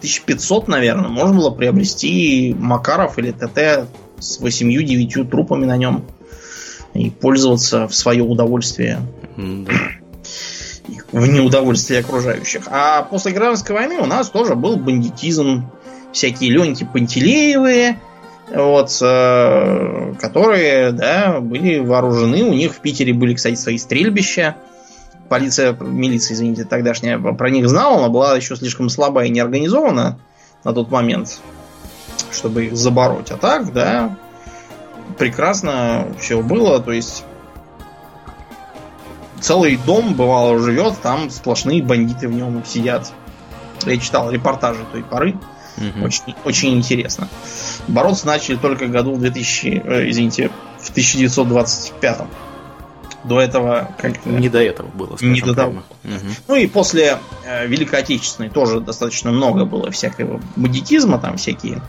[0.00, 3.88] 1500, наверное, можно было приобрести Макаров или ТТ
[4.18, 6.04] с 8-9 трупами на нем
[6.94, 9.00] и пользоваться в свое удовольствие.
[9.36, 9.72] Да.
[11.12, 12.62] В неудовольствие окружающих.
[12.66, 15.70] А после гражданской войны у нас тоже был бандитизм.
[16.12, 17.96] Всякие Леньки Пантелеевы,
[18.52, 22.42] вот, э, которые, да, были вооружены.
[22.42, 24.56] У них в Питере были, кстати, свои стрельбища
[25.30, 30.18] полиция, милиция, извините, тогдашняя про них знала, но была еще слишком слаба и неорганизована
[30.64, 31.40] на тот момент,
[32.32, 33.30] чтобы их забороть.
[33.30, 34.18] А так, да,
[35.16, 36.80] прекрасно все было.
[36.80, 37.24] То есть
[39.40, 43.12] целый дом, бывало, живет, там сплошные бандиты в нем сидят.
[43.86, 45.38] Я читал репортажи той поры.
[45.76, 46.04] Угу.
[46.04, 47.28] Очень, очень интересно.
[47.86, 50.50] Бороться начали только году в 2000, э, извините,
[50.80, 52.22] в 1925.
[53.24, 55.16] До этого как не до этого было.
[55.20, 55.82] Не до того.
[56.04, 56.12] Угу.
[56.48, 61.82] Ну и после э, Великой Отечественной тоже достаточно много было всякого бандитизма, там всякие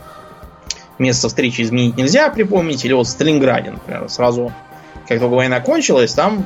[0.99, 2.83] место встречи изменить нельзя припомнить.
[2.85, 4.53] Или вот Сталинграде, например, сразу,
[5.07, 6.45] как только война кончилась, там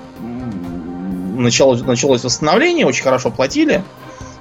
[1.36, 3.84] началось, началось восстановление, очень хорошо платили.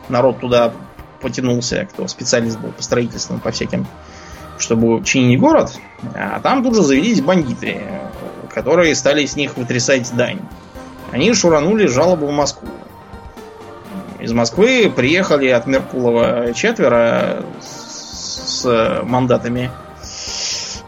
[0.08, 0.72] Народ туда
[1.20, 3.86] потянулся, кто специалист был по строительству, по всяким,
[4.58, 5.72] чтобы чинить город.
[6.14, 7.80] А там тут же завелись бандиты
[8.54, 10.40] которые стали с них вытрясать дань.
[11.10, 12.68] Они шуранули жалобу в Москву.
[14.20, 18.64] Из Москвы приехали от Меркулова четверо с
[19.02, 19.70] мандатами.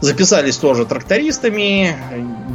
[0.00, 1.96] Записались тоже трактористами.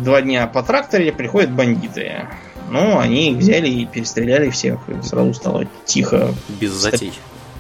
[0.04, 2.28] Два дня по тракторе приходят бандиты.
[2.70, 4.80] Ну, они их взяли и перестреляли всех.
[4.88, 6.34] И сразу стало тихо.
[6.60, 7.14] Без затей.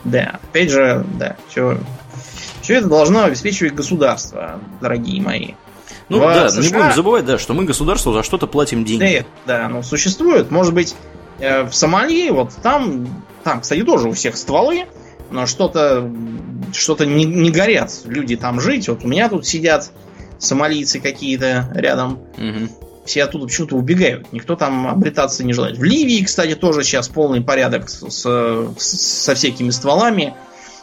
[0.03, 1.77] Да, опять же, да, все,
[2.61, 5.53] все это должно обеспечивать государство, дорогие мои.
[6.11, 6.61] Ну да, США...
[6.61, 9.25] не будем забывать, да, что мы государству за что-то платим деньги.
[9.45, 10.51] Да, да, оно существует.
[10.51, 10.95] Может быть,
[11.39, 13.07] э, в Сомали, вот там,
[13.43, 14.85] там, кстати, тоже у всех стволы,
[15.29, 16.11] но что-то
[16.73, 18.89] что-то не, не горят люди там жить.
[18.89, 19.91] Вот у меня тут сидят
[20.37, 22.19] сомалийцы какие-то рядом.
[22.37, 23.05] Угу.
[23.05, 24.31] Все оттуда почему-то убегают.
[24.31, 25.77] Никто там обретаться не желает.
[25.77, 30.35] В Ливии, кстати, тоже сейчас полный порядок с, с, со всякими стволами.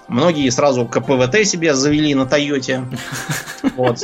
[0.08, 2.84] Многие сразу КПВТ себе завели на Тойоте.
[3.76, 4.00] Вот.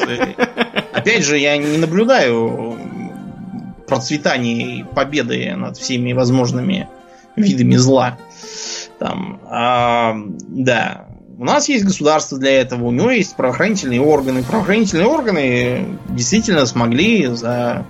[1.04, 2.78] Опять же, я не наблюдаю
[3.86, 6.88] процветания и победы над всеми возможными
[7.36, 8.16] видами зла.
[8.98, 10.16] Там, а,
[10.48, 11.04] да.
[11.36, 14.42] У нас есть государство для этого, у него есть правоохранительные органы.
[14.42, 17.84] Правоохранительные органы действительно смогли за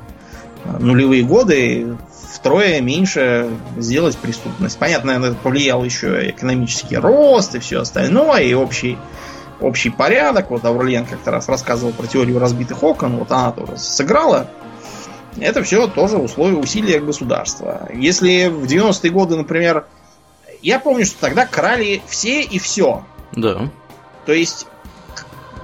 [0.80, 1.96] нулевые годы
[2.32, 4.76] втрое меньше сделать преступность.
[4.76, 8.98] Понятно, это повлиял еще экономический рост и все остальное, и общий,
[9.60, 10.50] общий порядок.
[10.50, 14.50] Вот Аурлиен как-то раз рассказывал про теорию разбитых окон, вот она тоже сыграла.
[15.38, 17.88] Это все тоже условия усилия государства.
[17.92, 19.86] Если в 90-е годы, например,
[20.62, 23.04] я помню, что тогда крали все и все.
[23.32, 23.70] Да.
[24.26, 24.66] То есть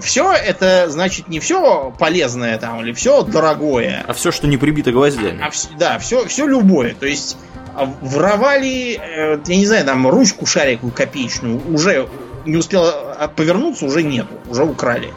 [0.00, 4.04] все это значит не все полезное там или все дорогое.
[4.06, 5.42] А все, что не прибито гвоздями.
[5.42, 6.94] А, да, все, все любое.
[6.94, 7.36] То есть
[7.74, 12.08] а, воровали, э, я не знаю, там ручку шариковую копеечную, уже
[12.44, 15.12] не успела повернуться, уже нету, уже украли.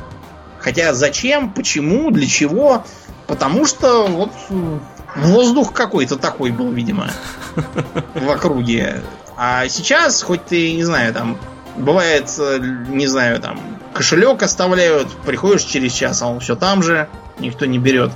[0.60, 2.86] Хотя зачем, почему, для чего?
[3.28, 4.32] Потому что вот
[5.16, 7.10] воздух какой-то такой был, видимо,
[8.16, 9.02] в округе.
[9.38, 11.38] А сейчас, хоть ты, не знаю, там,
[11.76, 12.32] бывает,
[12.90, 13.60] не знаю, там,
[13.94, 17.08] кошелек оставляют, приходишь через час, а он все там же,
[17.40, 18.12] никто не берет.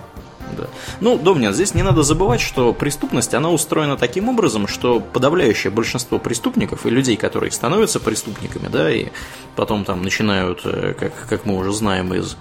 [0.55, 0.67] Да.
[0.99, 6.19] Ну, Домнин, здесь не надо забывать, что преступность, она устроена таким образом, что подавляющее большинство
[6.19, 9.07] преступников и людей, которые становятся преступниками, да, и
[9.55, 12.37] потом там начинают, э, как, как мы уже знаем из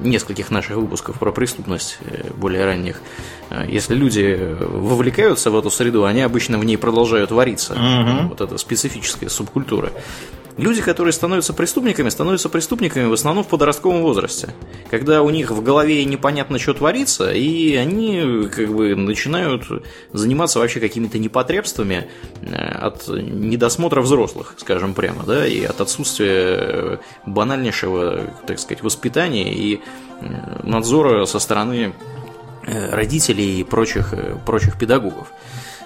[0.00, 3.00] нескольких наших выпусков про преступность э, более ранних,
[3.50, 7.74] э, если люди вовлекаются в эту среду, они обычно в ней продолжают вариться.
[7.74, 8.28] Угу.
[8.28, 9.92] Вот эта специфическая субкультура.
[10.56, 14.54] Люди, которые становятся преступниками, становятся преступниками в основном в подростковом возрасте,
[14.88, 19.64] когда у них в голове непонятно, что творится, и они как бы начинают
[20.12, 22.08] заниматься вообще какими-то непотребствами
[22.42, 29.80] э, от недосмотра взрослых, скажем прямо, да, и от отсутствия банальнейшего, так сказать, воспитания и
[30.20, 31.94] э, надзора со стороны
[32.64, 34.14] э, родителей и прочих,
[34.46, 35.32] прочих педагогов.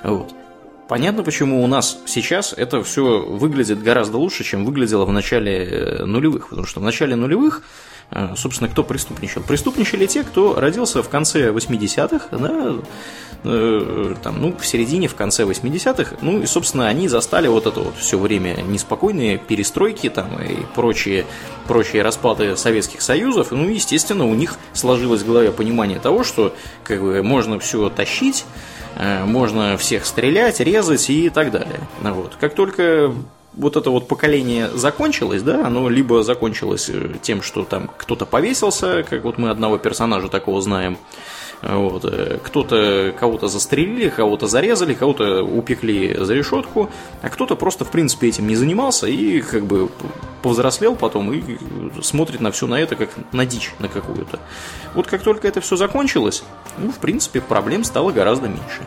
[0.05, 0.31] Вот.
[0.89, 6.05] Понятно, почему у нас сейчас это все выглядит гораздо лучше, чем выглядело в начале э,
[6.07, 6.49] нулевых.
[6.49, 7.63] Потому что в начале нулевых,
[8.11, 9.43] э, собственно, кто преступничал?
[9.43, 12.77] Преступничали те, кто родился в конце 80-х, да,
[13.45, 17.81] э, там, ну, в середине, в конце 80-х, ну, и, собственно, они застали вот это
[17.81, 21.27] вот все время неспокойные перестройки там и прочие,
[21.67, 27.03] прочие распады Советских Союзов, ну, естественно, у них сложилось в голове понимание того, что, как
[27.03, 28.47] бы, можно все тащить,
[28.97, 31.81] можно всех стрелять, резать и так далее.
[32.03, 32.37] Ну вот.
[32.41, 33.13] Как только
[33.59, 39.03] вот это вот поколение закончилось, да, оно либо закончилось э, тем, что там кто-то повесился,
[39.03, 40.97] как вот мы одного персонажа такого знаем,
[41.63, 42.05] вот.
[42.05, 46.91] Э, кто-то кого-то застрелили, кого-то зарезали, кого-то упекли за решетку,
[47.23, 49.89] а кто-то просто, в принципе, этим не занимался и как бы
[50.43, 51.43] повзрослел потом и
[52.03, 54.39] смотрит на все на это как на дичь на какую-то.
[54.95, 56.45] Вот как только это все закончилось,
[56.79, 58.83] ну, в принципе, проблем стало гораздо меньше.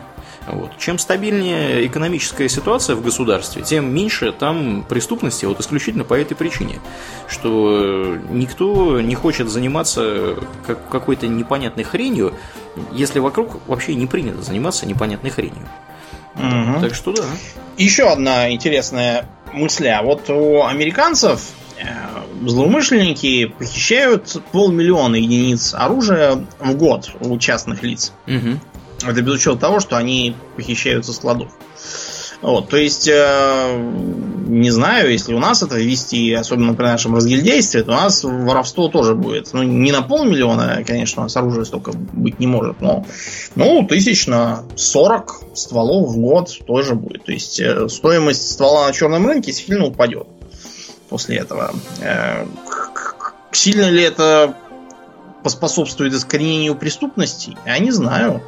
[0.46, 0.76] Вот.
[0.78, 6.80] Чем стабильнее экономическая ситуация в государстве, тем меньше там преступности вот исключительно по этой причине,
[7.28, 10.36] что никто не хочет заниматься
[10.66, 12.34] как, какой-то непонятной хренью,
[12.92, 15.68] если вокруг вообще не принято заниматься непонятной хренью.
[16.34, 16.80] Угу.
[16.80, 17.24] Так что да.
[17.76, 20.00] Еще одна интересная мысля.
[20.02, 21.84] Вот у американцев э,
[22.46, 28.12] злоумышленники похищают полмиллиона единиц оружия в год у частных лиц.
[28.26, 28.58] Угу.
[29.06, 31.48] Это без учета того, что они похищают со складов.
[32.42, 33.92] Вот, то есть, э,
[34.48, 38.88] не знаю, если у нас это вести, особенно при нашем разгильдействе, то у нас воровство
[38.88, 39.52] тоже будет.
[39.52, 43.06] Ну, не на полмиллиона, конечно, у нас оружия столько быть не может, но
[43.54, 47.24] ну, тысяч на 40 стволов в год тоже будет.
[47.24, 50.26] То есть, э, стоимость ствола на черном рынке сильно упадет
[51.08, 51.72] после этого.
[52.00, 52.44] Э,
[53.52, 54.56] сильно ли это
[55.44, 57.56] поспособствует искоренению преступности?
[57.66, 58.42] Я не знаю.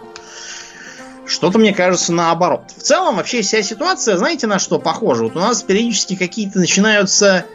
[1.26, 2.62] Что-то мне кажется наоборот.
[2.76, 5.24] В целом, вообще вся ситуация, знаете, на что похожа?
[5.24, 7.46] Вот у нас периодически какие-то начинаются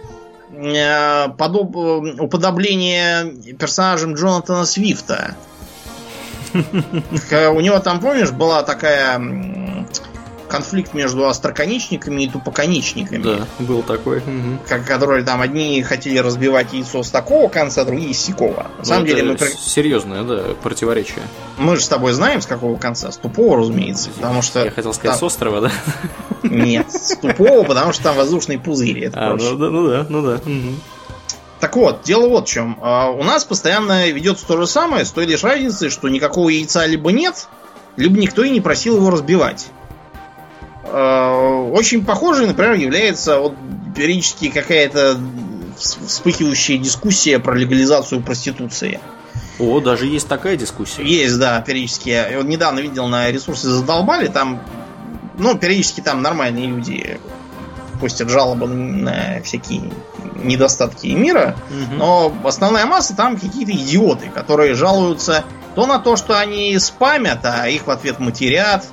[0.51, 1.76] э, подоб...
[1.76, 3.26] уподобления
[3.57, 5.36] персонажем Джонатана Свифта.
[6.53, 9.86] У него там, помнишь, была такая
[10.50, 13.24] конфликт между остроконечниками и тупоконечниками.
[13.24, 14.22] Да, был такой.
[14.68, 18.68] Как, которые там одни хотели разбивать яйцо с такого конца, другие с сякого.
[18.80, 19.38] На самом ну, деле мы...
[19.38, 21.22] Серьезное, да, противоречие.
[21.58, 23.12] Мы же с тобой знаем, с какого конца.
[23.12, 24.10] С тупого, разумеется.
[24.10, 24.66] Потому что...
[24.66, 25.20] Я хотел сказать, там...
[25.20, 25.72] с острова, да?
[26.43, 29.06] Нет, с тупого, потому что там воздушный пузырь.
[29.06, 30.41] Это а, ну, да, ну да, ну да.
[31.60, 32.80] Так вот, дело вот в чем.
[32.82, 36.86] А, у нас постоянно ведется то же самое, с той лишь разницей, что никакого яйца
[36.86, 37.47] либо нет,
[37.97, 39.68] либо никто и не просил его разбивать.
[40.91, 43.53] Э, очень похожей, например, является вот
[43.95, 45.19] периодически какая-то
[45.77, 48.99] вспыхивающая дискуссия про легализацию проституции.
[49.59, 51.03] О, даже есть такая дискуссия.
[51.03, 52.09] Есть, да, периодически.
[52.09, 54.61] Я вот недавно видел на ресурсы задолбали, там,
[55.37, 57.19] ну, периодически там нормальные люди
[57.99, 59.91] пустят жалобы на всякие
[60.41, 61.95] недостатки мира, угу.
[61.95, 65.43] но основная масса там какие-то идиоты, которые жалуются
[65.75, 68.85] то на то, что они спамят, а их в ответ матерят,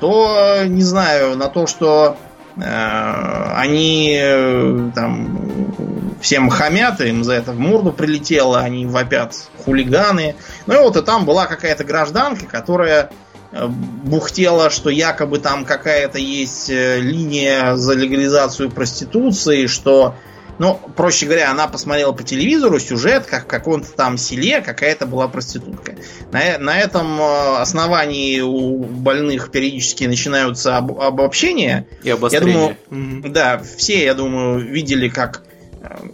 [0.00, 2.16] то, не знаю, на то, что
[2.56, 5.74] э, они э, там
[6.20, 9.34] всем хамят, им за это в морду прилетело, они вопят
[9.64, 10.36] хулиганы.
[10.66, 13.10] Ну и вот и там была какая-то гражданка, которая
[13.52, 20.14] э, бухтела, что якобы там какая-то есть э, линия за легализацию проституции, что
[20.58, 25.28] ну, проще говоря, она посмотрела по телевизору сюжет, как в каком-то там селе какая-то была
[25.28, 25.94] проститутка.
[26.32, 31.86] На, на этом э, основании у больных периодически начинаются об, обобщения.
[32.02, 32.46] И обострения.
[32.46, 33.28] Я думаю, mm-hmm.
[33.30, 35.42] да, все, я думаю, видели, как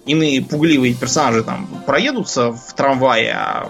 [0.06, 3.68] иные пугливые персонажи там проедутся в трамвае, а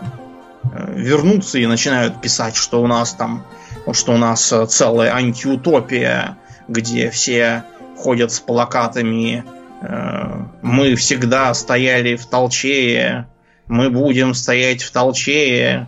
[0.95, 3.45] вернутся и начинают писать, что у нас там,
[3.93, 7.65] что у нас целая антиутопия, где все
[7.97, 9.45] ходят с плакатами
[9.81, 13.27] «Мы всегда стояли в толчее»,
[13.67, 15.87] «Мы будем стоять в толчее»,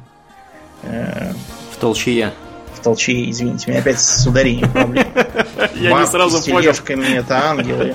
[0.83, 2.33] в толчее.
[2.75, 5.07] В толчее, извините, меня опять с ударением проблем.
[5.75, 7.95] Я не сразу тележками это ангелы.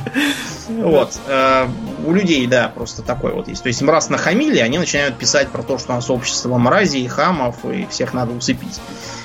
[0.70, 1.20] Вот.
[1.28, 1.68] Э,
[2.06, 3.64] у людей, да, просто такой вот есть.
[3.64, 7.08] То есть им раз нахамили, они начинают писать про то, что у нас общество мразей,
[7.08, 8.80] хамов, и всех надо усыпить.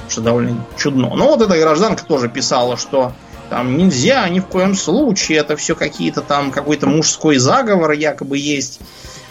[0.09, 1.15] Что довольно чудно.
[1.15, 3.13] Но вот эта гражданка тоже писала, что
[3.53, 8.81] там нельзя ни в коем случае, это все какие-то там, какой-то мужской заговор якобы есть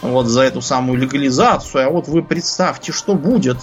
[0.03, 1.87] вот за эту самую легализацию.
[1.87, 3.57] А вот вы представьте, что будет.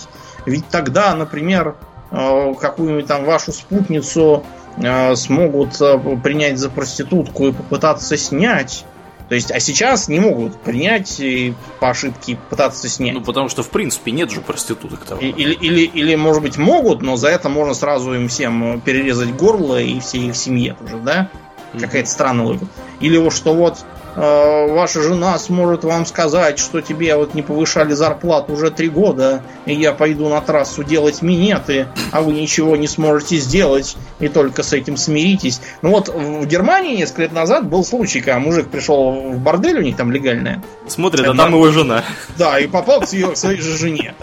[0.47, 1.77] Ведь тогда, например,
[2.11, 4.43] э, какую-нибудь там вашу спутницу
[4.79, 8.85] э, смогут э, принять за проститутку и попытаться снять.
[9.29, 13.15] То есть, а сейчас не могут принять и по ошибке пытаться снять.
[13.15, 15.21] Ну, потому что, в принципе, нет же проституток того.
[15.21, 19.81] Или, или, или, может быть, могут, но за это можно сразу им всем перерезать горло
[19.81, 21.31] и всей их семье тоже, да?
[21.73, 21.81] Mm-hmm.
[21.81, 22.67] Какая-то странная логика.
[23.01, 23.85] Или вот что вот
[24.19, 29.75] ваша жена сможет вам сказать, что тебе вот не повышали зарплату уже три года, и
[29.75, 34.73] я пойду на трассу делать минеты, а вы ничего не сможете сделать, и только с
[34.73, 35.61] этим смиритесь.
[35.83, 39.83] Ну вот в Германии несколько лет назад был случай, когда мужик пришел в бордель, у
[39.83, 40.63] них там легальная.
[40.89, 42.03] Смотрит, а там его жена.
[42.37, 44.15] Да, и попал к, ее, к своей же жене.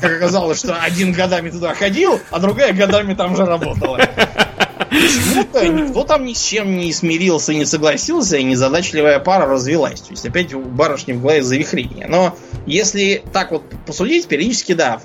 [0.00, 4.00] Как оказалось, что один годами туда ходил, а другая годами там же работала.
[4.90, 10.00] Почему-то никто там ни с чем не смирился, не согласился, и незадачливая пара развелась.
[10.00, 12.06] То есть опять у барышни в голове завихрение.
[12.08, 12.36] Но
[12.66, 15.00] если так вот посудить, периодически, да,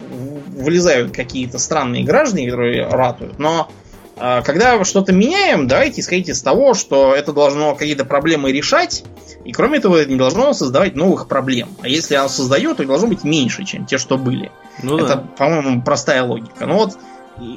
[0.47, 3.69] вылезают какие-то странные граждане, которые ратуют, но
[4.17, 9.03] а, когда что-то меняем, давайте исходить из того, что это должно какие-то проблемы решать,
[9.43, 11.69] и кроме того, это не должно создавать новых проблем.
[11.81, 14.51] А если оно создает, то должно быть меньше, чем те, что были.
[14.81, 15.23] Ну, это, да.
[15.37, 16.65] по-моему, простая логика.
[16.65, 16.97] Ну вот,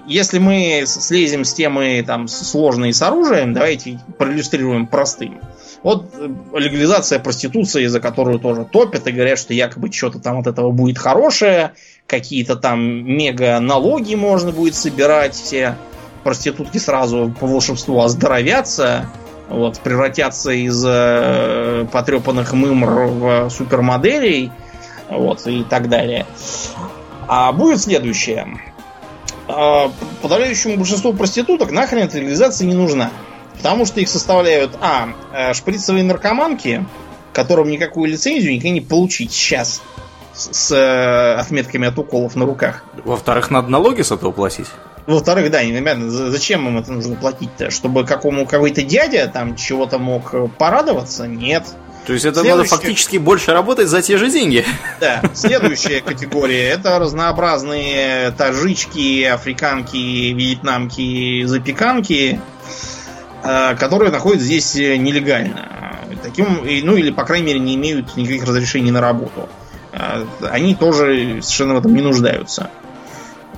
[0.06, 5.40] если мы слезем с темы там сложной с оружием, давайте проиллюстрируем простым.
[5.82, 10.46] Вот э, легализация проституции, за которую тоже топят и говорят, что якобы что-то там от
[10.46, 11.72] этого будет хорошее,
[12.06, 15.76] какие-то там мега налоги можно будет собирать, все
[16.24, 19.06] проститутки сразу по волшебству оздоровятся,
[19.48, 24.50] вот, превратятся из э, потрепанных мымр в супермоделей,
[25.08, 26.26] вот, и так далее.
[27.28, 28.58] А будет следующее.
[29.48, 29.90] А,
[30.22, 33.10] подавляющему большинству проституток нахрен эта легализация не нужна.
[33.56, 36.86] Потому что их составляют, а, э, шприцевые наркоманки,
[37.32, 39.82] которым никакую лицензию никогда не получить сейчас
[40.34, 42.84] с, с э, отметками от уколов на руках.
[43.04, 44.68] Во-вторых, надо налоги с этого платить.
[45.06, 47.70] Во-вторых, да, непонятно, зачем им это нужно платить-то?
[47.70, 51.26] Чтобы какому какой-то дядя там чего-то мог порадоваться?
[51.26, 51.64] Нет.
[52.08, 52.56] То есть это Следующая...
[52.56, 54.64] надо фактически больше работать за те же деньги.
[55.00, 55.20] Да.
[55.34, 62.40] Следующая категория это разнообразные таджички, африканки, вьетнамки, запеканки,
[63.44, 65.98] э, которые находятся здесь нелегально.
[66.22, 69.46] Таким, ну или, по крайней мере, не имеют никаких разрешений на работу.
[69.92, 72.70] Э, они тоже совершенно в этом не нуждаются.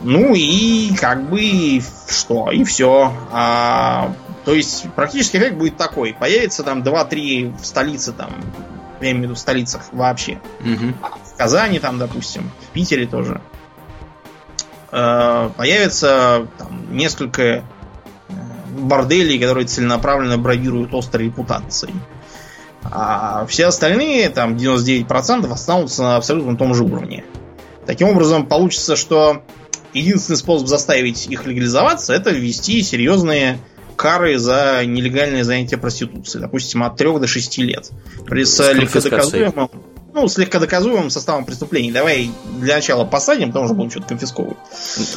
[0.03, 3.13] Ну и как бы что, и все.
[3.31, 4.13] А
[4.51, 6.13] то есть практически эффект будет такой.
[6.13, 8.33] Появится там 2-3 в столице, там,
[9.01, 10.41] я имею в виду в столицах вообще.
[10.59, 10.93] Угу.
[11.33, 13.41] В Казани там, допустим, в Питере тоже.
[14.91, 17.63] Э, появится там, несколько э,
[18.77, 21.95] борделей, которые целенаправленно бравируют острой репутацией.
[22.83, 27.25] А все остальные, там 99%, останутся на абсолютно том же уровне.
[27.87, 29.45] Таким образом, получится, что
[29.93, 33.61] единственный способ заставить их легализоваться, это ввести серьезные
[34.01, 36.41] кары за нелегальное занятие проституцией.
[36.41, 37.91] Допустим, от 3 до 6 лет.
[38.27, 39.71] При с, легкодоказуемым,
[40.15, 41.93] ну, с легкодоказуемым составом преступлений.
[41.93, 42.31] Давай
[42.61, 44.57] для начала посадим, потом уже будем что-то конфисковывать.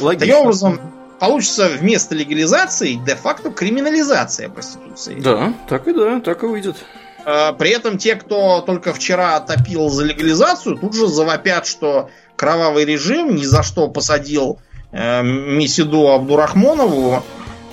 [0.02, 0.26] Логично.
[0.26, 0.80] Таким образом,
[1.18, 5.18] получится вместо легализации де-факто криминализация проституции.
[5.18, 6.76] Да, так и да, так и выйдет.
[7.24, 12.84] А, при этом те, кто только вчера топил за легализацию, тут же завопят, что кровавый
[12.84, 14.58] режим ни за что посадил
[14.92, 17.22] э, Месиду Абдурахмонову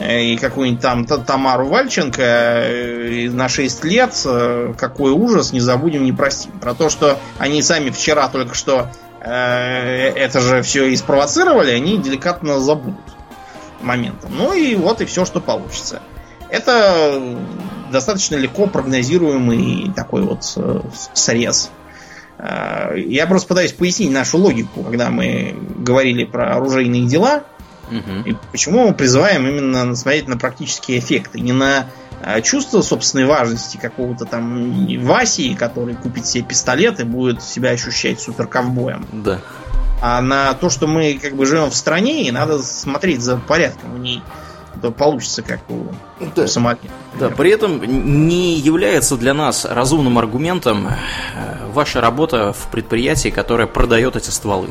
[0.01, 6.11] и какую-нибудь там Тамару Вальченко э, на 6 лет, э, какой ужас, не забудем, не
[6.11, 6.51] простим.
[6.59, 8.89] Про то, что они сами вчера только что
[9.23, 12.99] это же все и спровоцировали, они деликатно забудут
[13.79, 14.31] моментом.
[14.35, 16.01] Ну и вот и все, что получится.
[16.49, 17.37] Это
[17.91, 20.43] достаточно легко прогнозируемый такой вот
[21.13, 21.69] срез.
[22.39, 27.43] Я просто пытаюсь пояснить нашу логику, когда мы говорили про оружейные дела.
[27.91, 28.29] Угу.
[28.29, 31.87] И почему мы призываем именно смотреть на практические эффекты, не на
[32.23, 38.19] э, чувство собственной важности какого-то там Васи, который купит себе пистолет и будет себя ощущать
[38.21, 39.05] супер ковбоем.
[39.11, 39.39] Да.
[40.01, 43.93] А на то, что мы как бы живем в стране, и надо смотреть за порядком
[43.93, 44.23] в ней.
[44.75, 45.87] Это получится как у,
[46.33, 46.43] Да.
[46.43, 46.79] у Сомали.
[47.19, 53.67] Да, при этом не является для нас разумным аргументом э, ваша работа в предприятии, которое
[53.67, 54.69] продает эти стволы.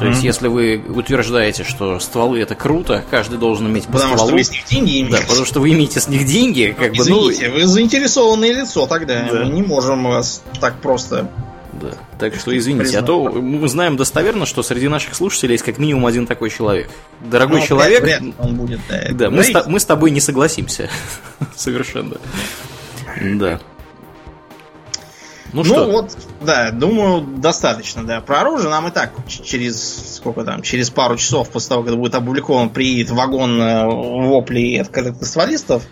[0.00, 4.18] То есть, если вы утверждаете, что стволы это круто, каждый должен иметь по Потому что
[4.26, 4.32] стволу.
[4.38, 5.26] вы с них деньги Да, имеете.
[5.28, 9.28] потому что вы имеете с них деньги, как бы, ну, Извините, вы заинтересованное лицо тогда.
[9.30, 9.44] Да.
[9.44, 11.30] Мы не можем вас так просто...
[11.74, 11.88] Да.
[12.18, 16.06] Так что извините, а то мы знаем достоверно, что среди наших слушателей есть как минимум
[16.06, 16.88] один такой человек.
[17.20, 19.02] Дорогой Ну, человек, вряд- вряд он будет, да.
[19.10, 20.88] да, мы с, мы с тобой не согласимся.
[21.56, 22.16] Совершенно.
[23.22, 23.60] Да.
[25.54, 25.90] Ну, Ну, что?
[25.90, 28.20] вот, да, думаю, достаточно, да.
[28.20, 32.14] Про оружие нам и так через сколько там, через пару часов после того, когда будет
[32.16, 35.84] опубликован, приедет вагон э, воплей от короткостволистов,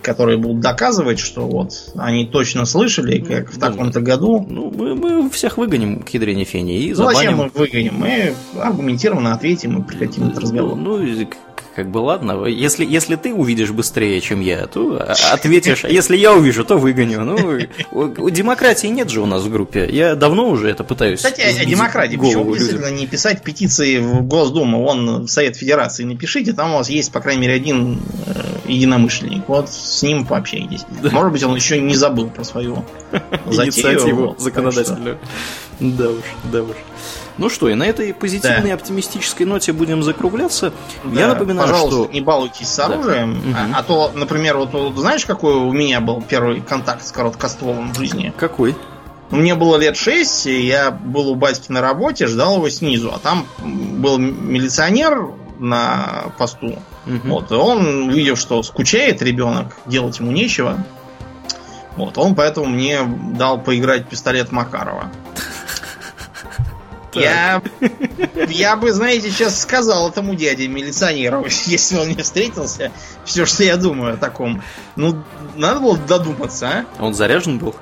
[0.00, 4.46] которые будут доказывать, что вот они точно слышали, как в Ну, таком-то году.
[4.48, 7.36] Ну, мы, мы всех выгоним к ядрене фени и Ну, зачем забаним.
[7.38, 7.94] мы выгоним?
[7.98, 10.76] Мы аргументированно ответим и прекратим этот разговор.
[10.76, 11.36] Ну, и к-
[11.74, 12.44] как бы ладно.
[12.46, 15.84] Если, если ты увидишь быстрее, чем я, то а- ответишь.
[15.84, 17.20] А если я увижу, то выгоню.
[17.24, 17.60] Ну,
[17.92, 19.88] у, у демократии нет же у нас в группе.
[19.90, 21.18] Я давно уже это пытаюсь.
[21.18, 22.16] Кстати, о демократии.
[22.16, 24.82] Почему действительно не писать петиции в Госдуму?
[24.82, 29.48] Вон в Совет Федерации напишите, там у вас есть, по крайней мере, один э, единомышленник.
[29.48, 30.84] Вот с ним пообщайтесь.
[31.02, 32.84] Может быть, он еще не забыл про свою
[33.46, 33.66] затею.
[33.66, 35.18] инициативу законодательную.
[35.78, 36.76] Да уж, да уж.
[37.40, 38.74] Ну что, и на этой позитивной, Да.
[38.74, 40.72] оптимистической ноте будем закругляться.
[41.02, 42.12] что, Я да, напоминаю, пожалуйста, что...
[42.12, 42.84] не балуйтесь с Да.
[42.86, 43.30] оружием.
[43.30, 43.56] Мгм.
[43.74, 47.94] А, а то, например, вот, вот знаешь, какой у меня был первый контакт с короткостволом
[47.94, 48.32] в жизни?
[48.36, 48.76] Какой?
[49.30, 53.10] Мне было лет 6, и я был у батьки на работе, ждал его снизу.
[53.14, 55.28] А там был милиционер
[55.58, 56.78] на посту.
[57.06, 57.30] Мгм.
[57.30, 60.84] Вот, и он, увидев, что скучает ребенок, делать ему нечего,
[61.96, 63.00] вот, он поэтому мне
[63.38, 65.10] дал поиграть пистолет Макарова.
[67.14, 67.62] Я,
[68.48, 72.92] я бы, знаете, сейчас сказал этому дяде милиционеру, если он мне встретился,
[73.24, 74.62] все, что я думаю о таком.
[74.96, 75.22] Ну,
[75.56, 76.84] надо было додуматься, а?
[77.02, 77.74] Он заряжен был?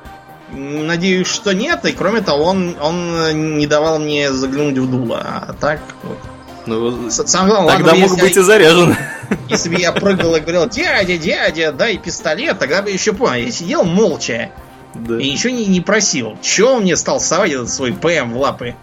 [0.51, 5.21] Надеюсь, что нет, и кроме того, он, он не давал мне заглянуть в дуло.
[5.21, 6.19] А так, вот.
[6.65, 8.97] Ну, С- Самое главное, тогда ладно мог быть и заряжен.
[9.49, 13.45] Если бы я прыгал и говорил, дядя, дядя, дай пистолет, тогда бы еще понял.
[13.47, 14.51] Я сидел молча
[15.07, 15.19] Да.
[15.19, 16.37] и ничего не, не просил.
[16.43, 18.75] Че он мне стал совать этот свой ПМ в лапы?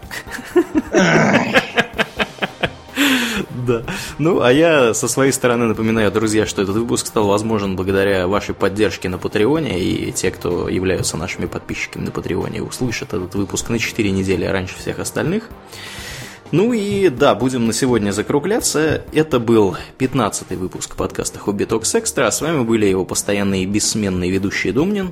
[3.66, 3.82] Да.
[4.20, 8.54] Ну, а я со своей стороны напоминаю, друзья, что этот выпуск стал возможен благодаря вашей
[8.54, 13.80] поддержке на Патреоне, и те, кто являются нашими подписчиками на Патреоне, услышат этот выпуск на
[13.80, 15.50] 4 недели раньше всех остальных.
[16.52, 19.04] Ну и да, будем на сегодня закругляться.
[19.12, 22.30] Это был 15-й выпуск подкаста Хобби Токс Экстра.
[22.30, 25.12] С вами были его постоянные бессменные ведущие Домнин.